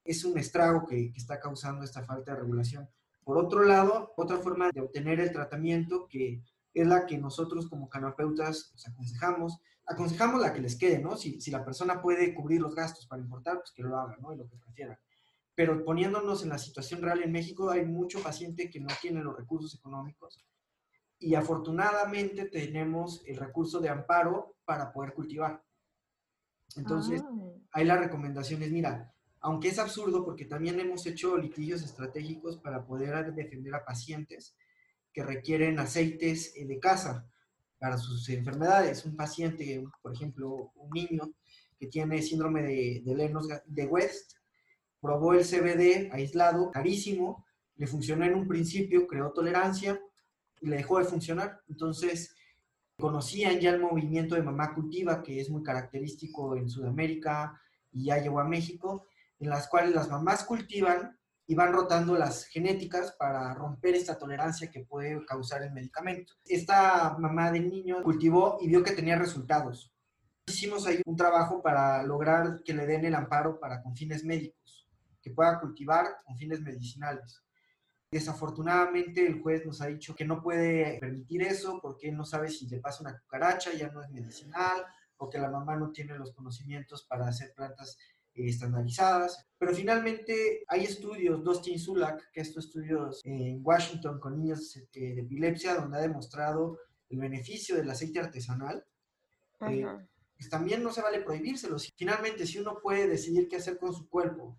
es 0.05 0.25
un 0.25 0.37
estrago 0.39 0.87
que, 0.87 1.13
está 1.17 1.41
causando 1.41 1.85
esta 1.85 2.03
falta 2.03 2.33
de 2.33 2.41
regulación. 2.41 2.89
Por 3.25 3.39
otro 3.39 3.63
lado, 3.63 4.13
otra 4.17 4.39
forma 4.39 4.71
de 4.71 4.81
obtener 4.81 5.21
el 5.21 5.33
tratamiento 5.33 6.09
que 6.09 6.43
es 6.75 6.87
la 6.87 7.07
que 7.07 7.19
nosotros 7.19 7.69
como 7.69 7.89
canapeutas 7.89 8.73
aconsejamos, 8.87 9.59
aconsejamos 9.87 10.41
la 10.41 10.53
que 10.53 10.61
les 10.61 10.77
quede, 10.77 10.99
¿no? 10.99 11.17
Si, 11.17 11.41
si 11.41 11.51
la 11.51 11.65
persona 11.65 12.03
puede 12.03 12.35
cubrir 12.35 12.61
los 12.61 12.75
gastos 12.75 13.07
para 13.07 13.23
importar, 13.23 13.59
pues 13.59 13.71
que 13.71 13.83
lo 13.83 13.99
haga, 13.99 14.17
¿no? 14.21 14.33
Y 14.35 14.37
lo 14.37 14.49
que 14.49 14.57
prefiera 14.57 14.99
pero 15.59 15.85
poniéndonos 15.85 16.45
en 16.45 16.51
la 16.51 16.59
situación 16.59 17.03
real 17.03 17.21
en 17.21 17.33
México, 17.33 17.69
hay 17.69 17.85
mucho 17.85 18.23
paciente 18.23 18.71
que 18.71 18.79
no 18.79 18.87
tiene 19.03 19.25
los 19.25 19.37
recursos 19.37 19.75
económicos 19.75 20.41
y 21.19 21.35
afortunadamente 21.35 22.45
tenemos 22.45 23.25
el 23.27 23.39
recurso 23.39 23.81
de 23.81 23.89
amparo 23.89 24.55
para 24.65 24.93
poder 24.93 25.15
cultivar. 25.15 25.61
Entonces, 26.77 27.23
ah. 27.25 27.33
ahí 27.73 27.85
la 27.85 27.97
recomendación 27.97 28.63
es, 28.63 28.71
mira, 28.71 29.13
aunque 29.41 29.71
es 29.71 29.81
absurdo 29.81 30.25
porque 30.25 30.45
también 30.45 30.79
hemos 30.79 31.05
hecho 31.07 31.37
litigios 31.37 31.83
estratégicos 31.83 32.59
para 32.59 32.87
poder 32.87 33.35
defender 33.35 33.75
a 33.75 33.85
pacientes 33.85 34.57
que 35.13 35.25
requieren 35.25 35.81
aceites 35.81 36.53
eh, 36.55 36.67
de 36.67 36.79
casa 36.79 37.29
para 37.81 37.99
sus 37.99 38.29
enfermedades. 38.29 39.05
Un 39.05 39.17
paciente, 39.17 39.85
por 40.03 40.15
ejemplo, 40.15 40.71
un 40.77 40.91
niño 40.91 41.33
que 41.77 41.89
tiene 41.89 42.23
síndrome 42.23 42.63
de, 42.63 43.03
de 43.05 43.15
Lenos 43.17 43.49
de 43.67 43.87
West, 43.87 44.38
probó 45.01 45.35
el 45.35 45.45
CBD 45.45 46.13
aislado, 46.13 46.71
carísimo, 46.71 47.45
le 47.77 47.87
funcionó 47.87 48.25
en 48.25 48.35
un 48.35 48.49
principio, 48.49 49.07
creó 49.07 49.33
tolerancia 49.33 50.01
y 50.61 50.69
le 50.69 50.77
dejó 50.77 50.99
de 50.99 51.05
funcionar. 51.05 51.61
Entonces, 51.69 52.35
conocían 52.99 53.61
ya 53.61 53.71
el 53.71 53.81
movimiento 53.81 54.35
de 54.35 54.43
mamá 54.43 54.75
cultiva, 54.75 55.23
que 55.23 55.41
es 55.41 55.49
muy 55.49 55.63
característico 55.63 56.57
en 56.57 56.69
Sudamérica 56.69 57.61
y 57.93 58.07
ya 58.07 58.19
llegó 58.19 58.41
a 58.41 58.49
México, 58.49 59.07
en 59.39 59.51
las 59.51 59.69
cuales 59.69 59.95
las 59.95 60.11
mamás 60.11 60.45
cultivan 60.45 61.17
y 61.47 61.55
van 61.55 61.73
rotando 61.73 62.19
las 62.19 62.47
genéticas 62.47 63.13
para 63.13 63.55
romper 63.55 63.95
esta 63.95 64.19
tolerancia 64.19 64.71
que 64.71 64.85
puede 64.85 65.25
causar 65.25 65.63
el 65.63 65.73
medicamento. 65.73 66.35
Esta 66.45 67.17
mamá 67.19 67.53
del 67.53 67.71
niño 67.71 68.03
cultivó 68.03 68.59
y 68.61 68.69
vio 68.69 68.83
que 68.83 68.93
tenía 68.93 69.17
resultados. 69.17 69.93
Hicimos 70.47 70.87
ahí 70.87 71.01
un 71.07 71.17
trabajo 71.17 71.63
para 71.63 72.03
lograr 72.03 72.63
que 72.65 72.75
le 72.75 72.87
den 72.87 73.05
el 73.05 73.15
amparo 73.15 73.61
para 73.61 73.83
con 73.83 73.95
fines 73.95 74.25
médicos 74.25 74.58
pueda 75.31 75.61
cultivar 75.61 76.07
con 76.25 76.37
fines 76.37 76.61
medicinales. 76.61 77.43
Desafortunadamente 78.11 79.27
el 79.27 79.43
juez 79.43 79.67
nos 79.67 79.83
ha 79.83 79.87
dicho 79.87 80.15
que 80.15 80.25
no 80.25 80.43
puede 80.43 80.99
permitir 80.99 81.43
eso 81.43 81.79
porque 81.83 82.09
él 82.09 82.17
no 82.17 82.25
sabe 82.25 82.49
si 82.49 82.67
le 82.67 82.81
pasa 82.81 83.03
una 83.03 83.19
cucaracha, 83.19 83.73
ya 83.75 83.91
no 83.91 84.03
es 84.03 84.11
medicinal, 84.11 84.85
o 85.19 85.29
que 85.29 85.39
la 85.39 85.51
mamá 85.51 85.77
no 85.77 85.91
tiene 85.91 86.17
los 86.17 86.33
conocimientos 86.33 87.05
para 87.05 87.29
hacer 87.29 87.53
plantas 87.55 87.99
eh, 88.35 88.49
estandarizadas. 88.49 89.47
Pero 89.59 89.75
finalmente 89.75 90.65
hay 90.69 90.85
estudios, 90.85 91.45
Dustin 91.45 91.79
Sulak, 91.79 92.31
que 92.33 92.41
estos 92.41 92.67
estudios 92.67 93.21
en 93.25 93.61
Washington 93.63 94.19
con 94.21 94.39
niños 94.39 94.77
eh, 94.77 95.15
de 95.15 95.21
epilepsia, 95.21 95.75
donde 95.75 95.99
ha 95.99 96.01
demostrado 96.03 96.79
el 97.11 97.19
beneficio 97.19 97.77
del 97.77 97.91
aceite 97.91 98.21
artesanal. 98.21 98.85
Eh, 99.69 99.85
pues 100.37 100.49
también 100.49 100.85
no 100.85 100.93
se 100.93 101.03
vale 101.03 101.21
prohibírselo. 101.21 101.77
Finalmente, 101.97 102.47
si 102.47 102.59
uno 102.59 102.79
puede 102.81 103.09
decidir 103.09 103.49
qué 103.49 103.57
hacer 103.57 103.77
con 103.77 103.93
su 103.93 104.09
cuerpo, 104.09 104.57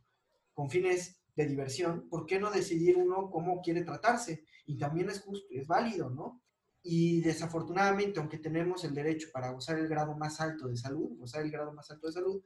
con 0.60 0.70
fines 0.70 1.22
de 1.38 1.46
diversión, 1.46 2.10
¿por 2.10 2.26
qué 2.26 2.38
no 2.38 2.52
decidir 2.52 2.98
uno 2.98 3.30
cómo 3.32 3.62
quiere 3.62 3.86
tratarse? 3.86 4.44
Y 4.66 4.78
también 4.78 5.10
es 5.10 5.22
justo, 5.22 5.48
es 5.52 5.66
válido, 5.66 6.10
¿no? 6.10 6.44
Y 6.84 7.22
desafortunadamente, 7.22 8.20
aunque 8.20 8.40
tenemos 8.40 8.84
el 8.84 8.94
derecho 8.94 9.30
para 9.32 9.52
gozar 9.52 9.80
el 9.80 9.88
grado 9.88 10.18
más 10.18 10.42
alto 10.42 10.68
de 10.68 10.76
salud, 10.76 11.18
gozar 11.18 11.44
el 11.44 11.52
grado 11.52 11.72
más 11.72 11.90
alto 11.92 12.08
de 12.08 12.12
salud, 12.12 12.44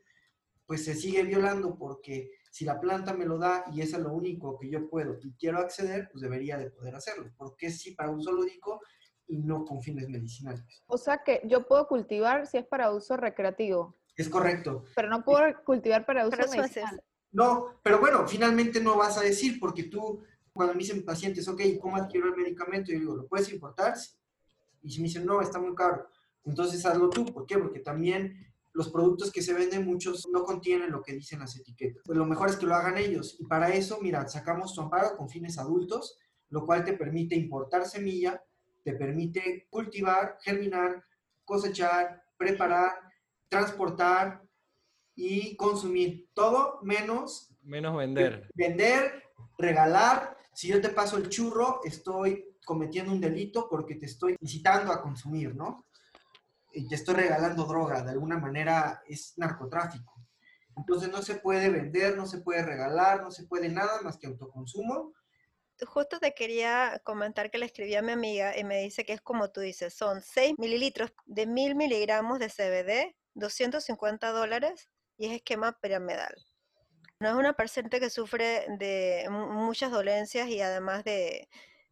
pues 0.67 0.85
se 0.85 0.93
sigue 0.93 1.23
violando 1.23 1.75
porque 1.75 2.29
si 2.51 2.65
la 2.65 2.79
planta 2.79 3.15
me 3.15 3.25
lo 3.25 3.39
da 3.39 3.65
y 3.73 3.81
es 3.81 3.97
lo 3.97 4.13
único 4.13 4.59
que 4.59 4.69
yo 4.69 4.87
puedo 4.87 5.17
y 5.23 5.33
quiero 5.33 5.57
acceder, 5.57 6.09
pues 6.11 6.21
debería 6.21 6.59
de 6.59 6.69
poder 6.69 6.93
hacerlo. 6.93 7.33
Porque 7.35 7.71
sí 7.71 7.95
para 7.95 8.11
uso 8.11 8.31
lúdico 8.31 8.79
y 9.25 9.39
no 9.39 9.65
con 9.65 9.81
fines 9.81 10.07
medicinales. 10.07 10.83
O 10.85 10.99
sea 10.99 11.23
que 11.23 11.41
yo 11.45 11.67
puedo 11.67 11.87
cultivar 11.87 12.45
si 12.45 12.59
es 12.59 12.67
para 12.67 12.91
uso 12.91 13.17
recreativo. 13.17 13.97
Es 14.15 14.29
correcto. 14.29 14.85
Pero 14.95 15.09
no 15.09 15.23
puedo 15.23 15.41
cultivar 15.65 16.05
para 16.05 16.27
uso 16.27 16.37
medicinal. 16.51 17.03
No, 17.33 17.79
pero 17.83 17.99
bueno, 17.99 18.27
finalmente 18.27 18.79
no 18.79 18.95
vas 18.95 19.17
a 19.17 19.21
decir, 19.21 19.59
porque 19.59 19.83
tú, 19.83 20.23
cuando 20.53 20.73
me 20.73 20.79
dicen 20.79 21.03
pacientes, 21.03 21.47
ok, 21.47 21.61
¿cómo 21.81 21.97
adquiero 21.97 22.27
el 22.27 22.35
medicamento? 22.35 22.91
Yo 22.91 22.99
digo, 22.99 23.15
¿lo 23.15 23.27
puedes 23.27 23.51
importar? 23.51 23.95
Y 24.83 24.91
si 24.91 25.01
me 25.01 25.07
dicen, 25.07 25.25
no, 25.25 25.41
está 25.41 25.59
muy 25.59 25.73
caro, 25.73 26.07
entonces 26.45 26.85
hazlo 26.85 27.09
tú. 27.09 27.25
¿Por 27.25 27.45
qué? 27.47 27.57
Porque 27.57 27.79
también 27.79 28.53
los 28.73 28.89
productos 28.89 29.31
que 29.31 29.41
se 29.41 29.53
venden, 29.53 29.85
muchos 29.85 30.27
no 30.31 30.43
contienen 30.43 30.91
lo 30.91 31.01
que 31.01 31.13
dicen 31.13 31.39
las 31.39 31.55
etiquetas. 31.55 32.03
Pues 32.05 32.17
lo 32.17 32.25
mejor 32.25 32.49
es 32.49 32.55
que 32.55 32.65
lo 32.65 32.75
hagan 32.75 32.97
ellos. 32.97 33.35
Y 33.39 33.45
para 33.45 33.73
eso, 33.73 33.99
mira, 34.01 34.27
sacamos 34.27 34.73
tu 34.73 34.81
amparo 34.81 35.15
con 35.15 35.29
fines 35.29 35.57
adultos, 35.57 36.17
lo 36.49 36.65
cual 36.65 36.83
te 36.83 36.93
permite 36.93 37.35
importar 37.35 37.85
semilla, 37.85 38.43
te 38.83 38.93
permite 38.93 39.67
cultivar, 39.69 40.37
germinar, 40.41 41.03
cosechar, 41.45 42.23
preparar, 42.37 42.91
transportar, 43.47 44.43
y 45.15 45.55
consumir 45.55 46.29
todo 46.33 46.79
menos... 46.81 47.49
Menos 47.61 47.95
vender. 47.95 48.49
Vender, 48.53 49.23
regalar. 49.57 50.37
Si 50.53 50.67
yo 50.67 50.81
te 50.81 50.89
paso 50.89 51.17
el 51.17 51.29
churro, 51.29 51.81
estoy 51.83 52.57
cometiendo 52.65 53.11
un 53.11 53.21
delito 53.21 53.67
porque 53.69 53.95
te 53.95 54.05
estoy 54.05 54.35
incitando 54.39 54.91
a 54.91 55.01
consumir, 55.01 55.55
¿no? 55.55 55.85
Y 56.71 56.87
te 56.87 56.95
estoy 56.95 57.15
regalando 57.15 57.65
droga, 57.65 58.01
de 58.01 58.11
alguna 58.11 58.37
manera 58.37 59.03
es 59.07 59.33
narcotráfico. 59.37 60.13
Entonces 60.75 61.11
no 61.11 61.21
se 61.21 61.35
puede 61.35 61.69
vender, 61.69 62.17
no 62.17 62.25
se 62.25 62.39
puede 62.39 62.63
regalar, 62.63 63.21
no 63.21 63.31
se 63.31 63.45
puede 63.45 63.69
nada 63.69 64.01
más 64.01 64.17
que 64.17 64.27
autoconsumo. 64.27 65.13
Justo 65.85 66.19
te 66.19 66.33
quería 66.33 67.01
comentar 67.03 67.51
que 67.51 67.57
le 67.57 67.65
escribí 67.65 67.95
a 67.95 68.01
mi 68.01 68.11
amiga 68.11 68.57
y 68.57 68.63
me 68.63 68.81
dice 68.81 69.05
que 69.05 69.13
es 69.13 69.21
como 69.21 69.51
tú 69.51 69.61
dices, 69.61 69.93
son 69.93 70.21
6 70.21 70.55
mililitros 70.57 71.13
de 71.25 71.45
1000 71.45 71.75
miligramos 71.75 72.39
de 72.39 72.49
CBD, 72.49 73.15
250 73.35 74.31
dólares 74.31 74.89
y 75.17 75.27
es 75.27 75.33
esquema 75.33 75.77
piramidal. 75.79 76.35
No 77.19 77.29
es 77.29 77.35
una 77.35 77.53
paciente 77.53 77.99
que 77.99 78.09
sufre 78.09 78.65
de 78.77 79.27
muchas 79.29 79.91
dolencias 79.91 80.49
y 80.49 80.59
además 80.59 81.03
de, 81.03 81.47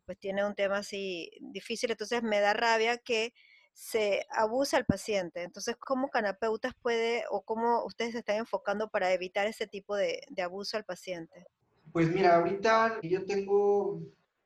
pues 0.05 0.17
tiene 0.17 0.45
un 0.45 0.55
tema 0.55 0.79
así 0.79 1.31
difícil, 1.39 1.91
entonces 1.91 2.21
me 2.23 2.39
da 2.39 2.53
rabia 2.53 2.97
que 2.97 3.33
se 3.73 4.25
abusa 4.29 4.77
al 4.77 4.85
paciente. 4.85 5.43
Entonces, 5.43 5.77
¿cómo 5.77 6.09
canapeutas 6.09 6.73
puede 6.81 7.23
o 7.29 7.43
cómo 7.43 7.85
ustedes 7.85 8.11
se 8.11 8.19
están 8.19 8.37
enfocando 8.37 8.89
para 8.89 9.13
evitar 9.13 9.47
ese 9.47 9.67
tipo 9.67 9.95
de, 9.95 10.21
de 10.29 10.41
abuso 10.41 10.75
al 10.75 10.83
paciente? 10.83 11.45
Pues 11.93 12.09
mira, 12.09 12.35
ahorita 12.35 12.99
yo 13.01 13.25
tengo 13.25 14.01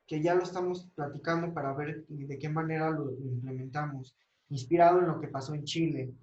que 0.08 0.22
ya 0.22 0.36
lo 0.36 0.44
estamos 0.44 0.88
platicando 0.94 1.54
para 1.54 1.74
ver 1.74 2.06
de 2.08 2.38
qué 2.38 2.50
manera 2.50 2.92
lo 2.92 3.12
implementamos, 3.12 4.16
inspirado 4.50 5.00
en 5.00 5.08
lo 5.08 5.20
que 5.20 5.28
pasó 5.28 5.56
en 5.56 5.64
Chile 5.64 6.14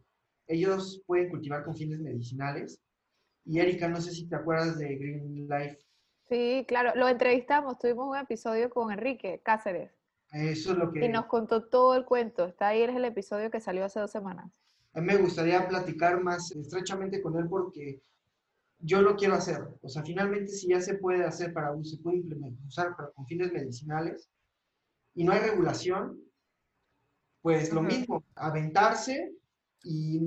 ellos 0.46 1.02
pueden 1.06 1.30
cultivar 1.30 1.64
con 1.64 1.76
fines 1.76 2.00
medicinales. 2.00 2.80
Y 3.44 3.58
Erika, 3.58 3.88
no 3.88 4.00
sé 4.00 4.12
si 4.12 4.28
te 4.28 4.36
acuerdas 4.36 4.78
de 4.78 4.96
Green 4.96 5.48
Life. 5.48 5.78
Sí, 6.28 6.64
claro, 6.68 6.92
lo 6.94 7.08
entrevistamos, 7.08 7.78
tuvimos 7.78 8.08
un 8.08 8.16
episodio 8.16 8.70
con 8.70 8.92
Enrique 8.92 9.40
Cáceres. 9.44 9.92
Eso 10.32 10.72
es 10.72 10.78
lo 10.78 10.90
que... 10.90 11.04
Y 11.04 11.08
nos 11.08 11.26
contó 11.26 11.64
todo 11.64 11.94
el 11.94 12.04
cuento. 12.04 12.46
Está 12.46 12.68
ahí, 12.68 12.82
es 12.82 12.96
el 12.96 13.04
episodio 13.04 13.50
que 13.50 13.60
salió 13.60 13.84
hace 13.84 14.00
dos 14.00 14.10
semanas. 14.10 14.50
A 14.94 15.00
mí 15.00 15.06
me 15.06 15.16
gustaría 15.16 15.66
platicar 15.68 16.22
más 16.22 16.50
estrechamente 16.52 17.20
con 17.20 17.36
él 17.36 17.48
porque 17.48 18.00
yo 18.78 19.02
lo 19.02 19.16
quiero 19.16 19.34
hacer. 19.34 19.62
O 19.82 19.88
sea, 19.88 20.02
finalmente 20.02 20.48
si 20.48 20.68
ya 20.68 20.80
se 20.80 20.94
puede 20.94 21.24
hacer 21.24 21.52
para, 21.52 21.72
se 21.82 21.98
puede 21.98 22.18
implementar, 22.18 22.66
usar 22.66 22.96
para, 22.96 23.10
con 23.10 23.26
fines 23.26 23.52
medicinales 23.52 24.30
y 25.14 25.24
no 25.24 25.32
hay 25.32 25.40
regulación, 25.40 26.18
pues 27.42 27.72
lo 27.72 27.82
mismo, 27.82 28.24
aventarse 28.34 29.34
y 29.84 30.20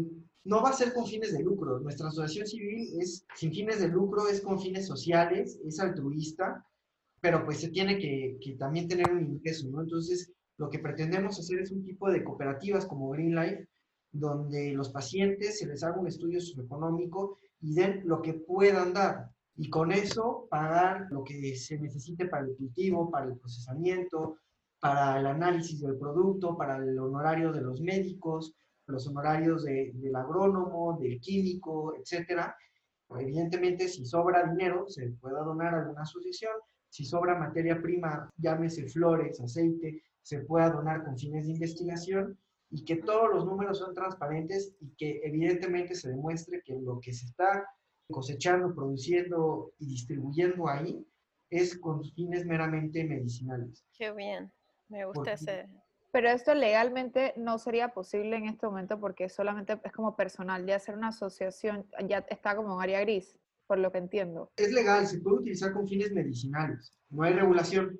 no 0.43 0.61
va 0.61 0.69
a 0.69 0.73
ser 0.73 0.93
con 0.93 1.05
fines 1.05 1.33
de 1.33 1.43
lucro. 1.43 1.79
Nuestra 1.79 2.07
asociación 2.07 2.47
civil 2.47 3.01
es 3.01 3.25
sin 3.35 3.51
fines 3.51 3.79
de 3.79 3.87
lucro, 3.87 4.27
es 4.27 4.41
con 4.41 4.59
fines 4.59 4.85
sociales, 4.85 5.59
es 5.65 5.79
altruista, 5.79 6.65
pero 7.19 7.43
pues 7.43 7.59
se 7.59 7.69
tiene 7.69 7.97
que, 7.97 8.37
que 8.39 8.53
también 8.53 8.87
tener 8.87 9.11
un 9.11 9.21
ingreso, 9.23 9.67
¿no? 9.69 9.81
Entonces, 9.81 10.31
lo 10.57 10.69
que 10.69 10.79
pretendemos 10.79 11.39
hacer 11.39 11.59
es 11.59 11.71
un 11.71 11.83
tipo 11.83 12.09
de 12.09 12.23
cooperativas 12.23 12.85
como 12.85 13.09
Green 13.09 13.35
Life, 13.35 13.67
donde 14.11 14.73
los 14.73 14.89
pacientes 14.89 15.59
se 15.59 15.65
les 15.65 15.83
haga 15.83 15.99
un 15.99 16.07
estudio 16.07 16.39
socioeconómico 16.39 17.37
y 17.59 17.73
den 17.73 18.03
lo 18.05 18.21
que 18.21 18.33
puedan 18.33 18.93
dar. 18.93 19.31
Y 19.57 19.69
con 19.69 19.91
eso 19.91 20.47
pagar 20.49 21.07
lo 21.11 21.23
que 21.23 21.55
se 21.55 21.79
necesite 21.79 22.27
para 22.27 22.45
el 22.45 22.55
cultivo, 22.55 23.09
para 23.09 23.25
el 23.25 23.37
procesamiento, 23.37 24.37
para 24.79 25.19
el 25.19 25.25
análisis 25.25 25.81
del 25.81 25.97
producto, 25.97 26.55
para 26.55 26.77
el 26.77 26.97
honorario 26.99 27.51
de 27.51 27.61
los 27.61 27.81
médicos, 27.81 28.53
los 28.87 29.07
honorarios 29.07 29.63
del 29.63 30.15
agrónomo, 30.15 30.97
del 30.99 31.19
químico, 31.19 31.95
etcétera. 31.95 32.55
Evidentemente, 33.19 33.87
si 33.87 34.05
sobra 34.05 34.49
dinero, 34.51 34.87
se 34.87 35.09
puede 35.21 35.35
donar 35.35 35.73
a 35.73 35.81
alguna 35.81 36.01
asociación. 36.01 36.53
Si 36.89 37.05
sobra 37.05 37.37
materia 37.37 37.81
prima, 37.81 38.29
llámese 38.37 38.87
flores, 38.87 39.39
aceite, 39.41 40.03
se 40.21 40.39
pueda 40.39 40.69
donar 40.69 41.03
con 41.03 41.17
fines 41.17 41.45
de 41.45 41.53
investigación 41.53 42.37
y 42.71 42.83
que 42.83 42.97
todos 42.97 43.29
los 43.33 43.45
números 43.45 43.79
son 43.79 43.93
transparentes 43.93 44.75
y 44.79 44.89
que 44.95 45.21
evidentemente 45.23 45.93
se 45.95 46.09
demuestre 46.09 46.61
que 46.65 46.73
lo 46.79 46.99
que 46.99 47.13
se 47.13 47.25
está 47.25 47.67
cosechando, 48.09 48.73
produciendo 48.73 49.71
y 49.77 49.87
distribuyendo 49.87 50.67
ahí 50.67 51.05
es 51.49 51.77
con 51.77 52.03
fines 52.03 52.45
meramente 52.45 53.03
medicinales. 53.03 53.85
Qué 53.97 54.11
bien, 54.11 54.51
me 54.89 55.05
gusta 55.05 55.33
ese, 55.33 55.67
pero 56.15 56.29
esto 56.29 56.55
legalmente 56.55 57.33
no 57.35 57.59
sería 57.59 57.89
posible 57.89 58.37
en 58.37 58.45
este 58.45 58.65
momento 58.65 59.01
porque 59.01 59.27
solamente 59.27 59.77
es 59.83 59.91
como 59.91 60.15
personal, 60.15 60.65
ya 60.65 60.79
ser 60.79 60.95
una 60.95 61.09
asociación 61.09 61.85
ya 62.07 62.19
está 62.29 62.55
como 62.55 62.73
en 62.73 62.81
área 62.81 63.01
gris, 63.01 63.37
por 63.67 63.79
lo 63.79 63.91
que 63.91 63.97
entiendo. 63.97 64.49
Es 64.55 64.71
legal, 64.71 65.05
se 65.07 65.19
puede 65.19 65.39
utilizar 65.39 65.73
con 65.73 65.85
fines 65.85 66.13
medicinales, 66.13 66.97
no 67.09 67.23
hay 67.23 67.33
regulación. 67.33 67.99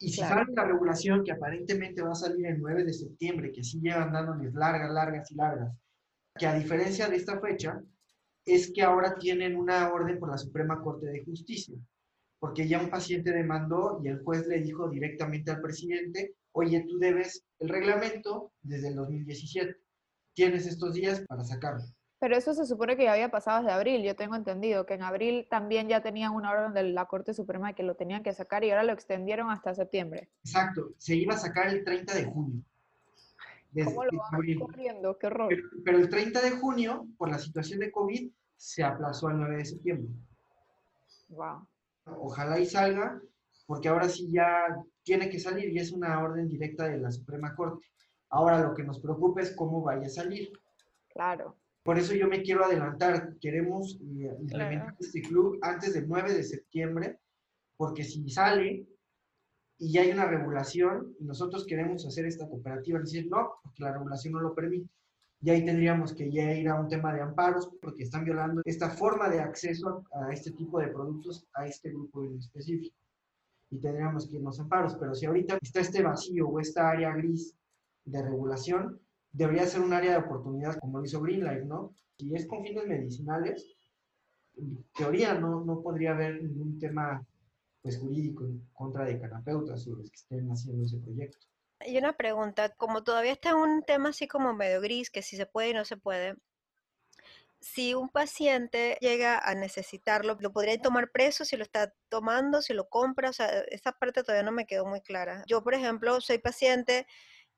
Y 0.00 0.10
si 0.10 0.20
sale 0.20 0.52
la 0.52 0.64
regulación 0.64 1.22
que 1.22 1.30
aparentemente 1.30 2.02
va 2.02 2.10
a 2.10 2.16
salir 2.16 2.44
el 2.44 2.58
9 2.58 2.82
de 2.82 2.92
septiembre, 2.92 3.52
que 3.52 3.62
sí 3.62 3.78
llevan 3.80 4.12
dándoles 4.12 4.52
largas, 4.54 4.90
largas 4.90 5.30
y 5.30 5.36
largas, 5.36 5.78
que 6.34 6.46
a 6.48 6.54
diferencia 6.54 7.06
de 7.06 7.14
esta 7.14 7.38
fecha, 7.38 7.80
es 8.44 8.72
que 8.74 8.82
ahora 8.82 9.14
tienen 9.14 9.54
una 9.54 9.92
orden 9.92 10.18
por 10.18 10.32
la 10.32 10.38
Suprema 10.38 10.82
Corte 10.82 11.06
de 11.06 11.24
Justicia, 11.24 11.76
porque 12.40 12.66
ya 12.66 12.80
un 12.80 12.90
paciente 12.90 13.30
demandó 13.30 14.00
y 14.02 14.08
el 14.08 14.24
juez 14.24 14.44
le 14.48 14.60
dijo 14.60 14.88
directamente 14.88 15.52
al 15.52 15.60
presidente, 15.60 16.34
oye, 16.58 16.84
tú 16.88 16.98
debes 16.98 17.44
el 17.60 17.68
reglamento 17.68 18.52
desde 18.62 18.88
el 18.88 18.96
2017. 18.96 19.76
Tienes 20.34 20.66
estos 20.66 20.94
días 20.94 21.20
para 21.28 21.44
sacarlo. 21.44 21.84
Pero 22.20 22.36
eso 22.36 22.52
se 22.52 22.66
supone 22.66 22.96
que 22.96 23.04
ya 23.04 23.12
había 23.12 23.30
pasado 23.30 23.62
desde 23.62 23.72
abril. 23.72 24.02
Yo 24.02 24.16
tengo 24.16 24.34
entendido 24.34 24.84
que 24.84 24.94
en 24.94 25.04
abril 25.04 25.46
también 25.48 25.88
ya 25.88 26.02
tenían 26.02 26.34
una 26.34 26.50
orden 26.50 26.74
de 26.74 26.82
la 26.82 27.06
Corte 27.06 27.32
Suprema 27.32 27.68
de 27.68 27.74
que 27.74 27.84
lo 27.84 27.94
tenían 27.94 28.24
que 28.24 28.32
sacar 28.32 28.64
y 28.64 28.70
ahora 28.70 28.82
lo 28.82 28.92
extendieron 28.92 29.50
hasta 29.50 29.72
septiembre. 29.72 30.28
Exacto. 30.44 30.94
Se 30.98 31.14
iba 31.14 31.34
a 31.34 31.38
sacar 31.38 31.68
el 31.68 31.84
30 31.84 32.14
de 32.14 32.24
junio. 32.24 32.62
¿Cómo 33.84 34.04
lo 34.04 34.18
van 34.18 34.58
corriendo? 34.58 35.16
Qué 35.16 35.26
horror. 35.28 35.48
Pero, 35.48 35.68
pero, 35.84 35.98
el 35.98 36.08
30 36.08 36.40
de 36.40 36.50
junio, 36.52 37.06
por 37.16 37.30
la 37.30 37.38
situación 37.38 37.78
de 37.78 37.92
COVID, 37.92 38.32
se 38.56 38.82
aplazó 38.82 39.28
al 39.28 39.38
9 39.38 39.58
de 39.58 39.64
septiembre. 39.64 40.08
Wow. 41.28 41.68
Ojalá 42.06 42.58
y 42.58 42.66
salga, 42.66 43.20
porque 43.66 43.88
ahora 43.88 44.08
sí 44.08 44.28
ya 44.32 44.66
tiene 45.08 45.30
que 45.30 45.40
salir 45.40 45.70
y 45.70 45.78
es 45.78 45.90
una 45.90 46.22
orden 46.22 46.46
directa 46.46 46.86
de 46.86 46.98
la 46.98 47.10
Suprema 47.10 47.54
Corte. 47.56 47.86
Ahora 48.28 48.60
lo 48.60 48.74
que 48.74 48.84
nos 48.84 49.00
preocupa 49.00 49.40
es 49.40 49.56
cómo 49.56 49.80
vaya 49.80 50.06
a 50.06 50.10
salir. 50.10 50.52
Claro. 51.08 51.56
Por 51.82 51.98
eso 51.98 52.12
yo 52.14 52.28
me 52.28 52.42
quiero 52.42 52.62
adelantar. 52.62 53.38
Queremos 53.40 53.98
eh, 54.02 54.36
implementar 54.38 54.94
este 55.00 55.22
club 55.22 55.58
antes 55.62 55.94
del 55.94 56.06
9 56.06 56.34
de 56.34 56.44
septiembre, 56.44 57.18
porque 57.78 58.04
si 58.04 58.28
sale 58.28 58.86
y 59.78 59.92
ya 59.92 60.02
hay 60.02 60.10
una 60.10 60.26
regulación 60.26 61.16
y 61.18 61.24
nosotros 61.24 61.64
queremos 61.64 62.04
hacer 62.04 62.26
esta 62.26 62.46
cooperativa, 62.46 63.00
decir 63.00 63.28
no, 63.30 63.54
porque 63.62 63.84
la 63.84 63.92
regulación 63.94 64.34
no 64.34 64.40
lo 64.40 64.54
permite. 64.54 64.90
Y 65.40 65.48
ahí 65.48 65.64
tendríamos 65.64 66.12
que 66.12 66.30
ya 66.30 66.52
ir 66.52 66.68
a 66.68 66.78
un 66.78 66.88
tema 66.88 67.14
de 67.14 67.22
amparos, 67.22 67.70
porque 67.80 68.02
están 68.02 68.26
violando 68.26 68.60
esta 68.66 68.90
forma 68.90 69.30
de 69.30 69.40
acceso 69.40 70.04
a 70.12 70.34
este 70.34 70.50
tipo 70.50 70.78
de 70.80 70.88
productos 70.88 71.48
a 71.54 71.66
este 71.66 71.88
grupo 71.88 72.24
en 72.24 72.36
específico 72.36 72.94
y 73.70 73.78
tendríamos 73.78 74.28
que 74.28 74.36
irnos 74.36 74.58
en 74.58 74.68
paros. 74.68 74.96
Pero 74.98 75.14
si 75.14 75.26
ahorita 75.26 75.58
está 75.60 75.80
este 75.80 76.02
vacío 76.02 76.48
o 76.48 76.60
esta 76.60 76.90
área 76.90 77.14
gris 77.14 77.54
de 78.04 78.22
regulación, 78.22 79.00
debería 79.32 79.66
ser 79.66 79.80
un 79.80 79.92
área 79.92 80.12
de 80.12 80.26
oportunidad 80.26 80.78
como 80.78 80.98
lo 80.98 81.04
hizo 81.04 81.20
Greenlight, 81.20 81.64
¿no? 81.64 81.94
Si 82.18 82.34
es 82.34 82.46
con 82.46 82.64
fines 82.64 82.86
medicinales, 82.86 83.76
en 84.56 84.84
teoría 84.94 85.34
no, 85.34 85.64
no 85.64 85.82
podría 85.82 86.12
haber 86.12 86.42
ningún 86.42 86.78
tema 86.78 87.24
pues, 87.82 87.98
jurídico 87.98 88.44
en 88.44 88.66
contra 88.72 89.04
de 89.04 89.20
canapeutas 89.20 89.86
o 89.86 89.96
los 89.96 90.10
que 90.10 90.16
estén 90.16 90.48
haciendo 90.48 90.84
ese 90.84 90.98
proyecto. 90.98 91.46
Y 91.86 91.96
una 91.96 92.12
pregunta, 92.12 92.70
como 92.70 93.04
todavía 93.04 93.32
está 93.32 93.54
un 93.54 93.82
tema 93.82 94.08
así 94.08 94.26
como 94.26 94.52
medio 94.52 94.80
gris, 94.80 95.10
que 95.10 95.22
si 95.22 95.36
se 95.36 95.46
puede 95.46 95.70
y 95.70 95.74
no 95.74 95.84
se 95.84 95.96
puede, 95.96 96.34
si 97.60 97.94
un 97.94 98.08
paciente 98.08 98.96
llega 99.00 99.38
a 99.38 99.54
necesitarlo, 99.54 100.36
¿lo 100.40 100.52
podría 100.52 100.80
tomar 100.80 101.10
preso 101.10 101.44
si 101.44 101.56
lo 101.56 101.64
está 101.64 101.92
tomando, 102.08 102.62
si 102.62 102.72
lo 102.72 102.88
compra? 102.88 103.30
O 103.30 103.32
sea, 103.32 103.46
esa 103.68 103.92
parte 103.92 104.22
todavía 104.22 104.44
no 104.44 104.52
me 104.52 104.66
quedó 104.66 104.86
muy 104.86 105.00
clara. 105.00 105.42
Yo, 105.46 105.62
por 105.62 105.74
ejemplo, 105.74 106.20
soy 106.20 106.38
paciente, 106.38 107.06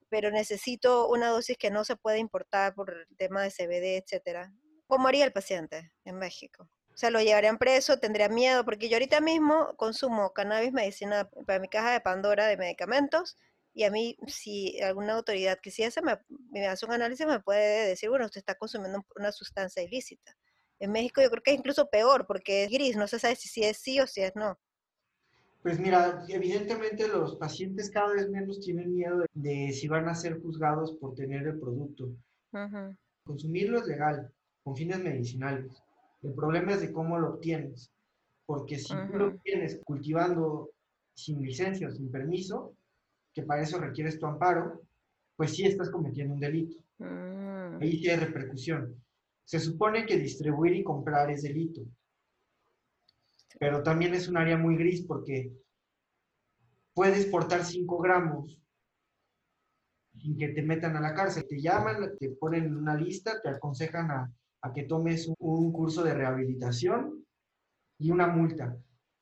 pero 0.09 0.31
necesito 0.31 1.09
una 1.09 1.29
dosis 1.29 1.59
que 1.59 1.71
no 1.71 1.85
se 1.85 1.97
puede 1.97 2.19
importar 2.19 2.75
por 2.75 2.91
el 2.91 3.17
tema 3.17 3.43
de 3.43 3.51
CBD, 3.51 3.99
etcétera. 3.99 4.53
¿Cómo 4.87 5.09
haría 5.09 5.25
el 5.25 5.33
paciente 5.33 5.93
en 6.05 6.17
México? 6.17 6.69
O 6.93 6.97
sea, 6.97 7.11
lo 7.11 7.21
llevarían 7.21 7.59
preso, 7.59 7.99
tendría 7.99 8.29
miedo, 8.29 8.65
porque 8.65 8.89
yo 8.89 8.97
ahorita 8.97 9.21
mismo 9.21 9.75
consumo 9.77 10.33
cannabis 10.33 10.73
medicina 10.73 11.31
para 11.47 11.61
mi 11.61 11.69
caja 11.69 11.93
de 11.93 12.01
Pandora 12.01 12.47
de 12.47 12.57
medicamentos 12.57 13.37
y 13.81 13.85
a 13.85 13.91
mí, 13.91 14.15
si 14.27 14.79
alguna 14.83 15.15
autoridad 15.15 15.59
que 15.59 15.71
si 15.71 15.83
me, 16.03 16.19
me 16.51 16.67
hace 16.67 16.85
un 16.85 16.93
análisis, 16.93 17.27
me 17.27 17.41
puede 17.41 17.89
decir, 17.89 18.11
bueno, 18.11 18.27
usted 18.27 18.41
está 18.41 18.55
consumiendo 18.55 19.03
una 19.17 19.33
sustancia 19.33 19.83
ilícita. 19.83 20.37
En 20.79 20.93
México 20.93 21.23
yo 21.23 21.31
creo 21.31 21.43
que 21.43 21.53
es 21.53 21.59
incluso 21.59 21.89
peor, 21.89 22.27
porque 22.27 22.65
es 22.65 22.71
gris, 22.71 22.95
no 22.95 23.07
se 23.07 23.19
sabe 23.19 23.37
si, 23.37 23.65
es 23.65 23.79
sí 23.79 23.99
o 23.99 24.07
si 24.07 24.21
es 24.21 24.37
no. 24.37 24.59
Pues 25.63 25.81
mira, 25.81 26.27
evidentemente 26.29 27.09
los 27.09 27.37
pacientes 27.37 27.91
cada 27.91 28.13
vez 28.13 28.29
menos 28.29 28.61
tienen 28.61 28.95
miedo 28.95 29.25
de, 29.33 29.73
si 29.73 29.89
van 29.89 30.11
a 30.11 30.15
ser 30.15 30.43
juzgados 30.43 30.93
por 31.01 31.15
tener 31.15 31.47
el 31.47 31.59
producto. 31.59 32.13
Consumirlo 33.25 33.79
es 33.79 33.87
legal, 33.87 34.31
con 34.63 34.77
fines 34.77 34.99
medicinales. 34.99 35.73
El 36.23 36.35
problema 36.35 36.75
es 36.75 36.83
de 36.83 36.93
cómo 36.93 37.19
lo 37.19 37.31
obtienes. 37.31 37.91
Porque 38.45 38.77
si 38.77 38.93
tú 39.11 39.17
lo 39.17 39.29
obtienes 39.29 39.81
cultivando 39.87 40.69
sin 41.15 41.41
licencia 41.41 41.89
o 41.89 41.93
sin 41.93 42.11
permiso, 42.11 42.75
que 43.41 43.47
para 43.47 43.63
eso 43.63 43.79
requieres 43.79 44.19
tu 44.19 44.27
amparo, 44.27 44.83
pues 45.37 45.55
sí 45.55 45.65
estás 45.65 45.91
cometiendo 45.91 46.35
un 46.35 46.41
delito. 46.41 46.77
Mm. 46.99 47.81
Ahí 47.81 48.01
tiene 48.01 48.25
repercusión. 48.25 49.03
Se 49.45 49.59
supone 49.59 50.07
que 50.07 50.19
distribuir 50.19 50.75
y 50.77 50.85
comprar 50.85 51.31
es 51.31 51.43
delito, 51.43 51.83
pero 53.59 53.83
también 53.83 54.15
es 54.15 54.29
un 54.29 54.37
área 54.37 54.57
muy 54.57 54.77
gris 54.77 55.05
porque 55.07 55.53
puedes 56.95 57.27
portar 57.27 57.65
5 57.65 57.99
gramos 57.99 58.61
sin 60.19 60.37
que 60.37 60.49
te 60.49 60.63
metan 60.63 60.97
a 60.97 61.01
la 61.01 61.15
cárcel. 61.15 61.47
Te 61.49 61.61
llaman, 61.61 62.17
te 62.19 62.31
ponen 62.31 62.65
en 62.65 62.77
una 62.77 62.95
lista, 62.95 63.41
te 63.41 63.49
aconsejan 63.49 64.11
a, 64.11 64.33
que 64.75 64.83
tomes 64.83 65.33
un, 65.39 65.73
curso 65.73 66.03
de 66.03 66.15
rehabilitación 66.15 67.25
y 67.99 68.11
una 68.11 68.27
multa, 68.27 68.77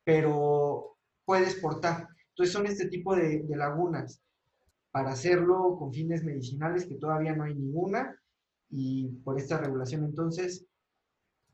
pero 0.04 0.96
puedes 1.24 1.54
portar. 1.56 2.08
Entonces 2.38 2.52
son 2.52 2.66
este 2.66 2.86
tipo 2.86 3.16
de, 3.16 3.44
lagunas 3.48 4.22
para 4.92 5.10
hacerlo 5.10 5.76
con 5.76 5.92
fines 5.92 6.22
medicinales 6.22 6.86
que 6.86 6.94
todavía 6.94 7.34
no 7.34 7.42
hay 7.42 7.56
ninguna 7.56 8.16
y 8.70 9.08
por 9.24 9.40
esta 9.40 9.58
regulación. 9.58 10.04
Entonces, 10.04 10.64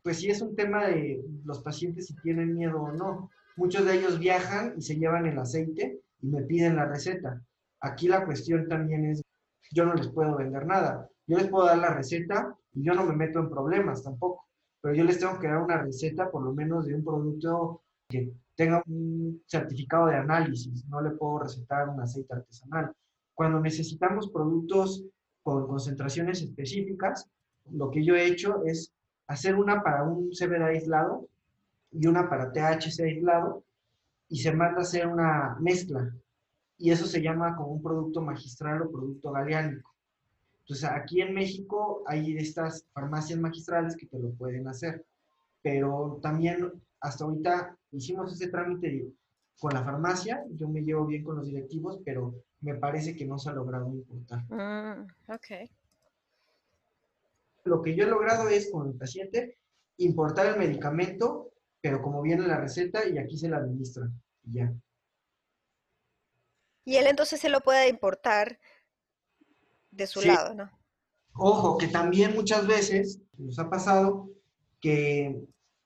pues 0.03 0.19
sí 0.19 0.29
es 0.29 0.43
un 0.43 0.55
tema 0.55 0.87
de 0.89 1.25
los 1.47 1.63
pacientes 1.63 2.09
si 2.09 2.17
tienen 2.17 2.55
miedo 2.55 2.83
o 2.83 2.93
no. 2.93 3.31
Muchos 3.57 3.87
de 3.87 3.95
ellos 3.95 4.19
viajan 4.19 4.75
y 4.77 4.83
se 4.83 4.97
llevan 4.97 5.25
el 5.25 5.39
aceite 5.39 6.03
y 6.21 6.27
me 6.27 6.43
piden 6.43 6.77
la 6.77 6.85
receta. 6.85 7.43
Aquí 7.81 8.07
la 8.07 8.27
cuestión 8.27 8.69
también 8.69 9.07
es, 9.07 9.23
yo 9.73 9.87
no 9.87 9.95
les 9.95 10.09
puedo 10.09 10.37
vender 10.37 10.67
nada. 10.67 11.09
Yo 11.27 11.39
les 11.39 11.49
puedo 11.49 11.65
dar 11.65 11.79
la 11.79 11.95
receta 11.95 12.55
y 12.75 12.85
yo 12.85 12.93
no 12.93 13.07
me 13.07 13.17
meto 13.17 13.39
en 13.39 13.49
problemas 13.49 14.03
tampoco, 14.03 14.45
pero 14.83 14.95
yo 14.95 15.05
les 15.05 15.19
tengo 15.19 15.39
que 15.41 15.49
dar 15.49 15.63
una 15.63 15.79
receta 15.79 16.31
por 16.31 16.43
lo 16.43 16.53
menos 16.53 16.85
de 16.85 16.95
un 16.95 17.03
producto 17.03 17.81
que 18.07 18.35
tenga 18.55 18.83
un 18.87 19.43
certificado 19.47 20.07
de 20.07 20.17
análisis, 20.17 20.87
no 20.87 21.01
le 21.01 21.11
puedo 21.11 21.41
recetar 21.41 21.89
un 21.89 22.01
aceite 22.01 22.35
artesanal. 22.35 22.93
Cuando 23.35 23.61
necesitamos 23.61 24.31
productos 24.31 25.05
con 25.43 25.67
concentraciones 25.67 26.43
específicas, 26.43 27.29
lo 27.71 27.91
que 27.91 28.05
yo 28.05 28.15
he 28.15 28.27
hecho 28.27 28.65
es 28.65 28.93
hacer 29.27 29.57
una 29.57 29.83
para 29.83 30.05
un 30.05 30.31
CBD 30.31 30.63
aislado 30.63 31.29
y 31.91 32.07
una 32.07 32.29
para 32.29 32.53
THC 32.53 33.01
aislado 33.01 33.65
y 34.29 34.39
se 34.39 34.53
manda 34.53 34.79
a 34.79 34.83
hacer 34.83 35.07
una 35.07 35.57
mezcla 35.61 36.13
y 36.79 36.91
eso 36.91 37.07
se 37.07 37.23
llama 37.23 37.57
como 37.57 37.73
un 37.73 37.83
producto 37.83 38.21
magistral 38.21 38.83
o 38.83 38.91
producto 38.91 39.31
galeánico. 39.31 39.95
Entonces, 40.61 40.89
aquí 40.91 41.21
en 41.21 41.35
México 41.35 42.03
hay 42.07 42.37
estas 42.37 42.85
farmacias 42.93 43.39
magistrales 43.39 43.97
que 43.97 44.07
te 44.07 44.19
lo 44.19 44.31
pueden 44.31 44.67
hacer, 44.67 45.05
pero 45.63 46.19
también 46.23 46.73
hasta 47.05 47.25
ahorita 47.25 47.77
hicimos 47.93 48.33
ese 48.33 48.49
trámite 48.49 49.13
con 49.59 49.75
la 49.75 49.85
farmacia, 49.85 50.43
yo 50.53 50.69
me 50.69 50.81
llevo 50.81 51.05
bien 51.05 51.23
con 51.23 51.37
los 51.37 51.47
directivos, 51.47 52.01
pero 52.03 52.35
me 52.61 52.75
parece 52.77 53.15
que 53.15 53.27
no 53.27 53.39
se 53.39 53.51
ha 53.51 53.53
logrado 53.53 53.93
importar. 53.93 54.43
Mm, 54.49 55.07
ok. 55.29 55.71
Lo 57.65 57.83
que 57.83 57.95
yo 57.95 58.05
he 58.05 58.09
logrado 58.09 58.49
es 58.49 58.71
con 58.71 58.89
el 58.89 58.95
paciente 58.95 59.59
importar 59.99 60.47
el 60.47 60.59
medicamento, 60.59 61.53
pero 61.83 62.01
como 62.01 62.23
viene 62.23 62.47
la 62.47 62.59
receta 62.59 63.07
y 63.07 63.19
aquí 63.19 63.37
se 63.37 63.51
la 63.51 63.59
administra. 63.59 64.09
Y 64.45 64.55
ya. 64.55 64.73
Y 66.87 66.97
él 66.97 67.07
entonces 67.07 67.39
se 67.39 67.51
lo 67.51 67.61
puede 67.61 67.89
importar 67.91 68.59
de 69.91 70.07
su 70.07 70.23
Sí. 70.23 70.29
lado, 70.29 70.55
¿no? 70.55 70.71
Ojo, 71.35 71.77
que 71.77 71.89
también 71.89 72.35
muchas 72.35 72.67
veces 72.67 73.21
nos 73.37 73.59
ha 73.59 73.69
pasado 73.69 74.31
que 74.81 75.45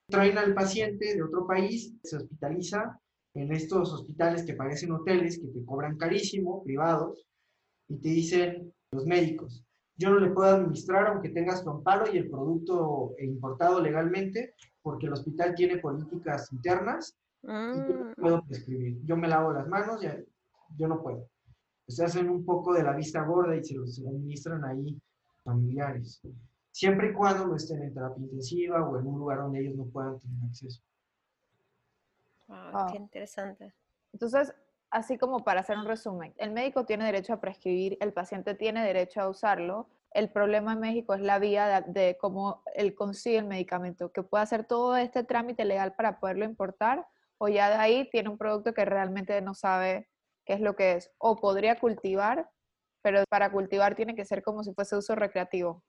traen 0.09 0.39
al 0.39 0.55
paciente 0.55 1.15
de 1.15 1.23
otro 1.23 1.47
país, 1.47 1.95
se 2.03 2.17
hospitaliza 2.17 2.99
en 3.35 3.53
estos 3.53 3.93
hospitales 3.93 4.45
que 4.45 4.55
parecen 4.55 4.93
hoteles, 4.93 5.39
que 5.39 5.49
te 5.49 5.65
cobran 5.65 5.97
carísimo, 5.97 6.63
privados, 6.65 7.27
y 7.89 7.97
te 7.97 8.09
dicen 8.09 8.73
los 8.91 9.07
médicos, 9.07 9.65
yo 9.97 10.11
no 10.11 10.21
le 10.21 10.31
puedo 10.31 10.49
administrar 10.55 11.09
aunque 11.09 11.31
tengas 11.31 11.63
tu 11.63 11.71
amparo 11.71 12.13
y 12.13 12.19
el 12.19 12.31
producto 12.31 13.15
importado 13.19 13.81
legalmente, 13.81 14.55
porque 14.83 15.07
el 15.07 15.13
hospital 15.13 15.55
tiene 15.55 15.79
políticas 15.79 16.53
internas 16.53 17.17
y 17.73 17.79
yo 17.79 17.95
no 17.99 18.05
Mm, 18.11 18.15
puedo 18.15 18.43
prescribir. 18.45 18.99
Yo 19.05 19.17
me 19.17 19.29
lavo 19.29 19.53
las 19.53 19.69
manos, 19.69 20.01
ya, 20.01 20.19
yo 20.77 20.89
no 20.89 21.03
puedo. 21.03 21.29
Se 21.87 22.05
hacen 22.05 22.29
un 22.29 22.45
poco 22.45 22.73
de 22.75 22.83
la 22.83 22.95
vista 22.95 23.23
gorda 23.25 23.57
y 23.57 23.65
se 23.65 23.75
los 23.75 23.99
administran 24.01 24.65
ahí 24.65 24.97
familiares. 25.45 26.21
Siempre 26.79 27.11
y 27.11 27.13
cuando 27.13 27.45
no 27.45 27.57
estén 27.57 27.83
en 27.83 27.93
terapia 27.93 28.23
intensiva 28.23 28.89
o 28.89 29.01
en 29.01 29.05
un 29.09 29.19
lugar 29.19 29.39
donde 29.39 29.59
ellos 29.59 29.75
no 29.75 29.87
puedan 29.87 30.17
tener 30.21 30.45
acceso. 30.49 30.81
qué 32.93 32.99
interesante. 32.99 33.75
Entonces, 34.13 34.55
así 34.89 35.19
como 35.19 35.43
para 35.43 35.63
hacer 35.63 35.77
un 35.77 35.87
resumen, 35.87 36.33
el 36.37 36.53
médico 36.53 36.85
tiene 36.85 37.05
derecho 37.05 37.33
a 37.33 37.41
prescribir, 37.41 37.99
el 38.01 38.13
paciente 38.13 38.55
tiene 38.55 38.85
derecho 38.85 39.21
a 39.21 39.29
usarlo. 39.29 39.89
El 40.13 40.31
problema 40.31 40.75
en 40.75 40.79
México 40.79 41.15
es 41.15 41.21
la 41.21 41.41
vía 41.41 41.67
de, 41.67 41.93
de 41.93 42.17
cómo 42.17 42.63
él 42.77 42.95
consigue 42.95 43.39
el 43.39 43.47
medicamento, 43.47 44.13
que 44.13 44.23
puede 44.23 44.45
hacer 44.45 44.65
todo 44.65 44.97
este 44.97 45.25
trámite 45.25 45.65
legal 45.65 45.97
para 45.97 46.21
poderlo 46.21 46.45
importar, 46.45 47.09
o 47.39 47.49
ya 47.49 47.71
de 47.71 47.75
ahí 47.75 48.09
tiene 48.11 48.29
un 48.29 48.39
producto 48.39 48.73
que 48.73 48.85
realmente 48.85 49.41
no 49.41 49.53
sabe 49.53 50.09
qué 50.45 50.53
es 50.53 50.61
lo 50.61 50.77
que 50.77 50.93
es, 50.93 51.11
o 51.19 51.35
podría 51.35 51.81
cultivar, 51.81 52.49
pero 53.03 53.25
para 53.29 53.51
cultivar 53.51 53.97
tiene 53.97 54.15
que 54.15 54.25
ser 54.25 54.45
como 54.45 54.63
si 54.63 54.73
fuese 54.75 54.95
uso 54.95 55.17
recreativo. 55.17 55.83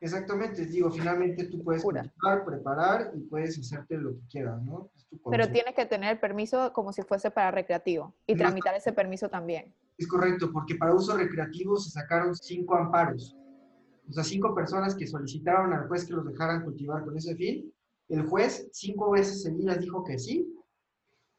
Exactamente, 0.00 0.64
digo, 0.64 0.90
finalmente 0.90 1.44
tú 1.44 1.62
puedes 1.62 1.82
cultivar, 1.82 2.44
preparar 2.44 3.12
y 3.14 3.20
puedes 3.20 3.58
hacerte 3.58 3.98
lo 3.98 4.14
que 4.14 4.26
quieras, 4.30 4.62
¿no? 4.62 4.90
Es 4.96 5.06
tu 5.06 5.20
Pero 5.30 5.50
tienes 5.50 5.74
que 5.74 5.84
tener 5.84 6.18
permiso 6.18 6.72
como 6.72 6.92
si 6.92 7.02
fuese 7.02 7.30
para 7.30 7.50
recreativo 7.50 8.14
y 8.26 8.34
No. 8.34 8.38
tramitar 8.38 8.74
ese 8.74 8.92
permiso 8.92 9.28
también. 9.28 9.74
Es 9.98 10.08
correcto, 10.08 10.50
porque 10.50 10.76
para 10.76 10.94
uso 10.94 11.16
recreativo 11.16 11.76
se 11.76 11.90
sacaron 11.90 12.34
cinco 12.34 12.76
amparos. 12.76 13.36
O 14.08 14.12
sea, 14.12 14.24
cinco 14.24 14.54
personas 14.54 14.94
que 14.94 15.06
solicitaron 15.06 15.72
al 15.74 15.86
juez 15.86 16.06
que 16.06 16.14
los 16.14 16.24
dejaran 16.26 16.64
cultivar 16.64 17.04
con 17.04 17.16
ese 17.16 17.36
fin. 17.36 17.70
El 18.08 18.26
juez 18.26 18.68
cinco 18.72 19.10
veces 19.10 19.42
seguidas 19.42 19.78
dijo 19.80 20.02
que 20.02 20.18
sí. 20.18 20.50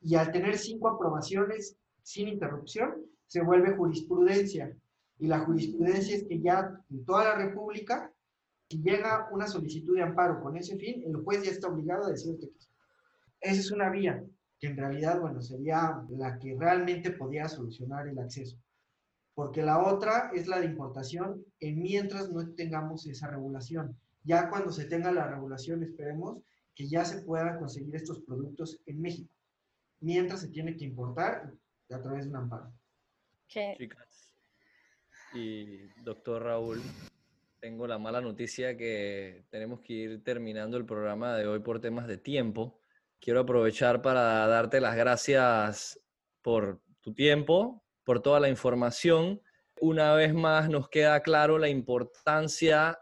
Y 0.02 0.16
al 0.16 0.32
tener 0.32 0.58
cinco 0.58 0.88
aprobaciones 0.90 1.76
sin 2.04 2.28
interrupción, 2.28 2.96
se 3.26 3.42
vuelve 3.42 3.76
jurisprudencia. 3.76 4.72
Y 5.18 5.28
la 5.28 5.40
jurisprudencia 5.40 6.16
es 6.16 6.24
que 6.28 6.40
ya 6.40 6.72
en 6.92 7.06
toda 7.06 7.24
la 7.24 7.36
República, 7.36 8.12
si 8.72 8.82
llega 8.82 9.28
una 9.32 9.48
solicitud 9.48 9.96
de 9.96 10.04
amparo 10.04 10.42
con 10.42 10.56
ese 10.58 10.78
fin, 10.78 11.04
el 11.06 11.18
juez 11.24 11.44
ya 11.44 11.52
está 11.52 11.68
obligado 11.68 12.06
a 12.06 12.10
decirte 12.12 12.48
que 12.50 12.60
sí. 12.60 12.70
Esa 13.42 13.60
es 13.60 13.72
una 13.72 13.90
vía 13.90 14.24
que 14.60 14.68
en 14.68 14.78
realidad, 14.78 15.20
bueno, 15.20 15.42
sería 15.42 16.02
la 16.10 16.38
que 16.40 16.56
realmente 16.58 17.12
podía 17.12 17.48
solucionar 17.48 18.08
el 18.08 18.20
acceso. 18.20 18.58
Porque 19.34 19.64
la 19.64 19.80
otra 19.84 20.32
es 20.34 20.48
la 20.48 20.60
de 20.60 20.68
importación 20.68 21.44
en 21.60 21.82
mientras 21.82 22.30
no 22.32 22.48
tengamos 22.54 23.08
esa 23.08 23.28
regulación. 23.28 23.98
Ya 24.24 24.50
cuando 24.50 24.72
se 24.72 24.86
tenga 24.86 25.12
la 25.12 25.28
regulación, 25.28 25.82
esperemos 25.84 26.40
que 26.76 26.88
ya 26.88 27.04
se 27.06 27.22
puedan 27.24 27.58
conseguir 27.58 27.96
estos 27.96 28.22
productos 28.22 28.80
en 28.86 29.02
México. 29.02 29.34
Mientras 30.00 30.42
se 30.42 30.50
tiene 30.50 30.76
que 30.76 30.86
importar 30.86 31.52
a 31.90 32.02
través 32.02 32.26
de 32.26 32.30
un 32.30 32.36
amparo. 32.38 32.72
Qué- 33.48 33.74
Chicas. 33.78 34.36
Y 35.34 35.88
doctor 36.04 36.44
Raúl, 36.44 36.82
tengo 37.62 37.86
la 37.86 38.00
mala 38.00 38.22
noticia 38.22 38.76
que 38.76 39.46
tenemos 39.52 39.82
que 39.82 39.94
ir 39.94 40.24
terminando 40.24 40.78
el 40.78 40.86
programa 40.86 41.38
de 41.38 41.46
hoy 41.46 41.60
por 41.60 41.80
temas 41.80 42.08
de 42.08 42.18
tiempo. 42.18 42.80
Quiero 43.20 43.42
aprovechar 43.42 44.02
para 44.02 44.48
darte 44.48 44.82
las 44.82 44.96
gracias 44.96 46.02
por 46.42 46.82
tu 47.02 47.14
tiempo, 47.14 47.84
por 48.04 48.20
toda 48.20 48.40
la 48.40 48.50
información. 48.50 49.40
Una 49.80 50.16
vez 50.16 50.34
más 50.34 50.72
nos 50.72 50.90
queda 50.90 51.22
claro 51.22 51.60
la 51.60 51.70
importancia 51.70 52.98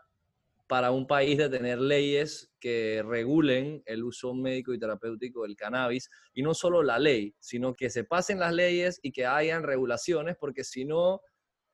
para 0.67 0.91
un 0.91 1.08
país 1.08 1.38
de 1.38 1.48
tener 1.48 1.80
leyes 1.80 2.52
que 2.60 3.02
regulen 3.08 3.82
el 3.86 4.04
uso 4.04 4.34
médico 4.34 4.74
y 4.74 4.80
terapéutico 4.80 5.43
del 5.43 5.56
cannabis, 5.56 6.10
y 6.34 6.43
no 6.43 6.54
solo 6.54 6.84
la 6.84 7.00
ley, 7.00 7.34
sino 7.39 7.74
que 7.74 7.89
se 7.89 8.04
pasen 8.04 8.39
las 8.39 8.54
leyes 8.54 9.00
y 9.02 9.13
que 9.13 9.26
hayan 9.26 9.63
regulaciones, 9.63 10.36
porque 10.38 10.65
si 10.65 10.84
no, 10.84 11.22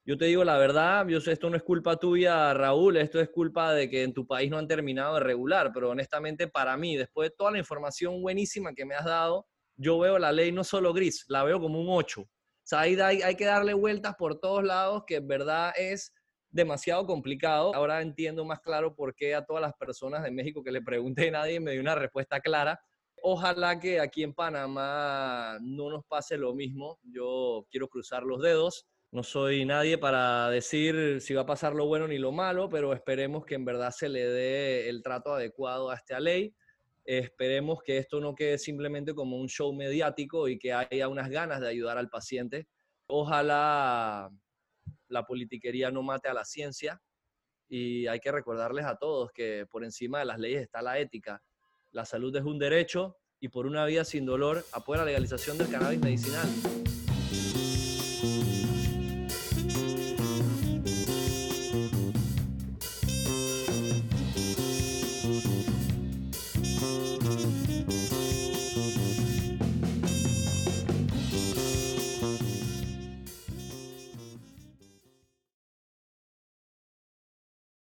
yo 0.06 0.18
te 0.18 0.26
digo 0.26 0.44
la 0.44 0.58
verdad, 0.58 1.08
yo 1.08 1.20
sé, 1.20 1.32
esto 1.32 1.50
no 1.50 1.58
es 1.58 1.64
culpa 1.64 1.98
tuya, 1.98 2.54
Raúl, 2.54 2.98
esto 2.98 3.20
es 3.20 3.30
culpa 3.30 3.74
de 3.74 3.90
que 3.90 4.04
en 4.04 4.14
tu 4.14 4.28
país 4.28 4.52
no 4.52 4.58
han 4.60 4.68
terminado 4.68 5.16
de 5.16 5.22
regular, 5.22 5.72
pero 5.74 5.90
honestamente 5.90 6.48
para 6.48 6.78
mí, 6.78 6.96
después 6.96 7.30
de 7.30 7.36
toda 7.36 7.52
la 7.52 7.58
información 7.58 8.22
buenísima 8.22 8.74
que 8.74 8.86
me 8.86 8.94
has 8.94 9.06
dado, 9.06 9.48
yo 9.78 9.98
veo 9.98 10.20
la 10.20 10.32
ley 10.32 10.52
no 10.52 10.64
solo 10.64 10.94
gris, 10.94 11.26
la 11.28 11.44
veo 11.44 11.60
como 11.60 11.82
un 11.82 11.88
8. 11.90 12.22
O 12.66 12.68
sea, 12.68 12.80
hay, 12.80 13.36
que 13.36 13.46
darle 13.46 13.74
vueltas 13.74 14.16
por 14.16 14.40
todos 14.40 14.64
lados, 14.64 15.04
que 15.06 15.18
en 15.18 15.28
verdad 15.28 15.72
es 15.78 16.14
demasiado 16.50 17.06
complicado. 17.06 17.76
Ahora 17.76 18.02
entiendo 18.02 18.44
más 18.44 18.60
claro 18.62 18.96
por 18.96 19.14
qué 19.14 19.36
a 19.36 19.46
todas 19.46 19.62
las 19.62 19.74
personas 19.74 20.24
de 20.24 20.32
México 20.32 20.64
que 20.64 20.72
le 20.72 20.82
pregunté, 20.82 21.30
nadie 21.30 21.60
me 21.60 21.74
dio 21.74 21.82
una 21.82 21.94
respuesta 21.94 22.40
clara. 22.40 22.80
Ojalá 23.22 23.80
que 23.80 24.00
aquí 24.00 24.24
en 24.24 24.34
Panamá 24.34 25.60
no 25.62 25.90
nos 25.90 26.06
pase 26.06 26.38
lo 26.38 26.56
mismo. 26.56 27.00
Yo 27.04 27.68
quiero 27.70 27.88
cruzar 27.88 28.24
los 28.24 28.42
dedos. 28.42 28.88
No 29.16 29.24
soy 29.24 29.64
nadie 29.64 29.98
para 29.98 30.50
decir 30.50 31.22
si 31.22 31.34
va 31.34 31.44
a 31.44 31.46
pasar 31.46 31.74
lo 31.74 31.86
bueno 31.86 32.06
ni 32.06 32.18
lo 32.18 32.34
malo, 32.34 32.68
pero 32.68 32.92
esperemos 32.92 33.46
que 33.46 33.56
en 33.56 33.64
verdad 33.64 33.92
se 33.92 34.10
le 34.10 34.26
dé 34.26 34.90
el 34.90 35.02
trato 35.02 35.34
adecuado 35.34 35.90
a 35.90 35.96
esta 35.96 36.20
ley. 36.20 36.54
Esperemos 37.06 37.82
que 37.82 37.98
esto 37.98 38.20
no 38.20 38.36
quede 38.36 38.58
simplemente 38.58 39.14
como 39.14 39.38
un 39.38 39.48
show 39.48 39.72
mediático 39.72 40.50
y 40.50 40.60
que 40.60 40.74
haya 40.74 41.08
unas 41.08 41.30
ganas 41.30 41.62
de 41.62 41.70
ayudar 41.70 41.98
al 41.98 42.10
paciente. 42.10 42.68
Ojalá 43.08 44.30
la 45.08 45.24
politiquería 45.24 45.92
no 45.92 46.04
mate 46.04 46.28
a 46.28 46.34
la 46.34 46.44
ciencia 46.44 47.02
y 47.70 48.08
hay 48.08 48.20
que 48.20 48.34
recordarles 48.34 48.84
a 48.84 48.98
todos 48.98 49.32
que 49.32 49.66
por 49.72 49.86
encima 49.86 50.20
de 50.20 50.26
las 50.26 50.40
leyes 50.40 50.62
está 50.62 50.82
la 50.82 51.00
ética. 51.00 51.42
La 51.94 52.04
salud 52.04 52.36
es 52.36 52.44
un 52.44 52.60
derecho 52.60 53.16
y 53.40 53.48
por 53.48 53.66
una 53.66 53.86
vida 53.86 54.04
sin 54.04 54.26
dolor 54.26 54.66
apoya 54.74 55.00
la 55.00 55.06
legalización 55.06 55.58
del 55.58 55.70
cannabis 55.70 56.02
medicinal. 56.02 56.85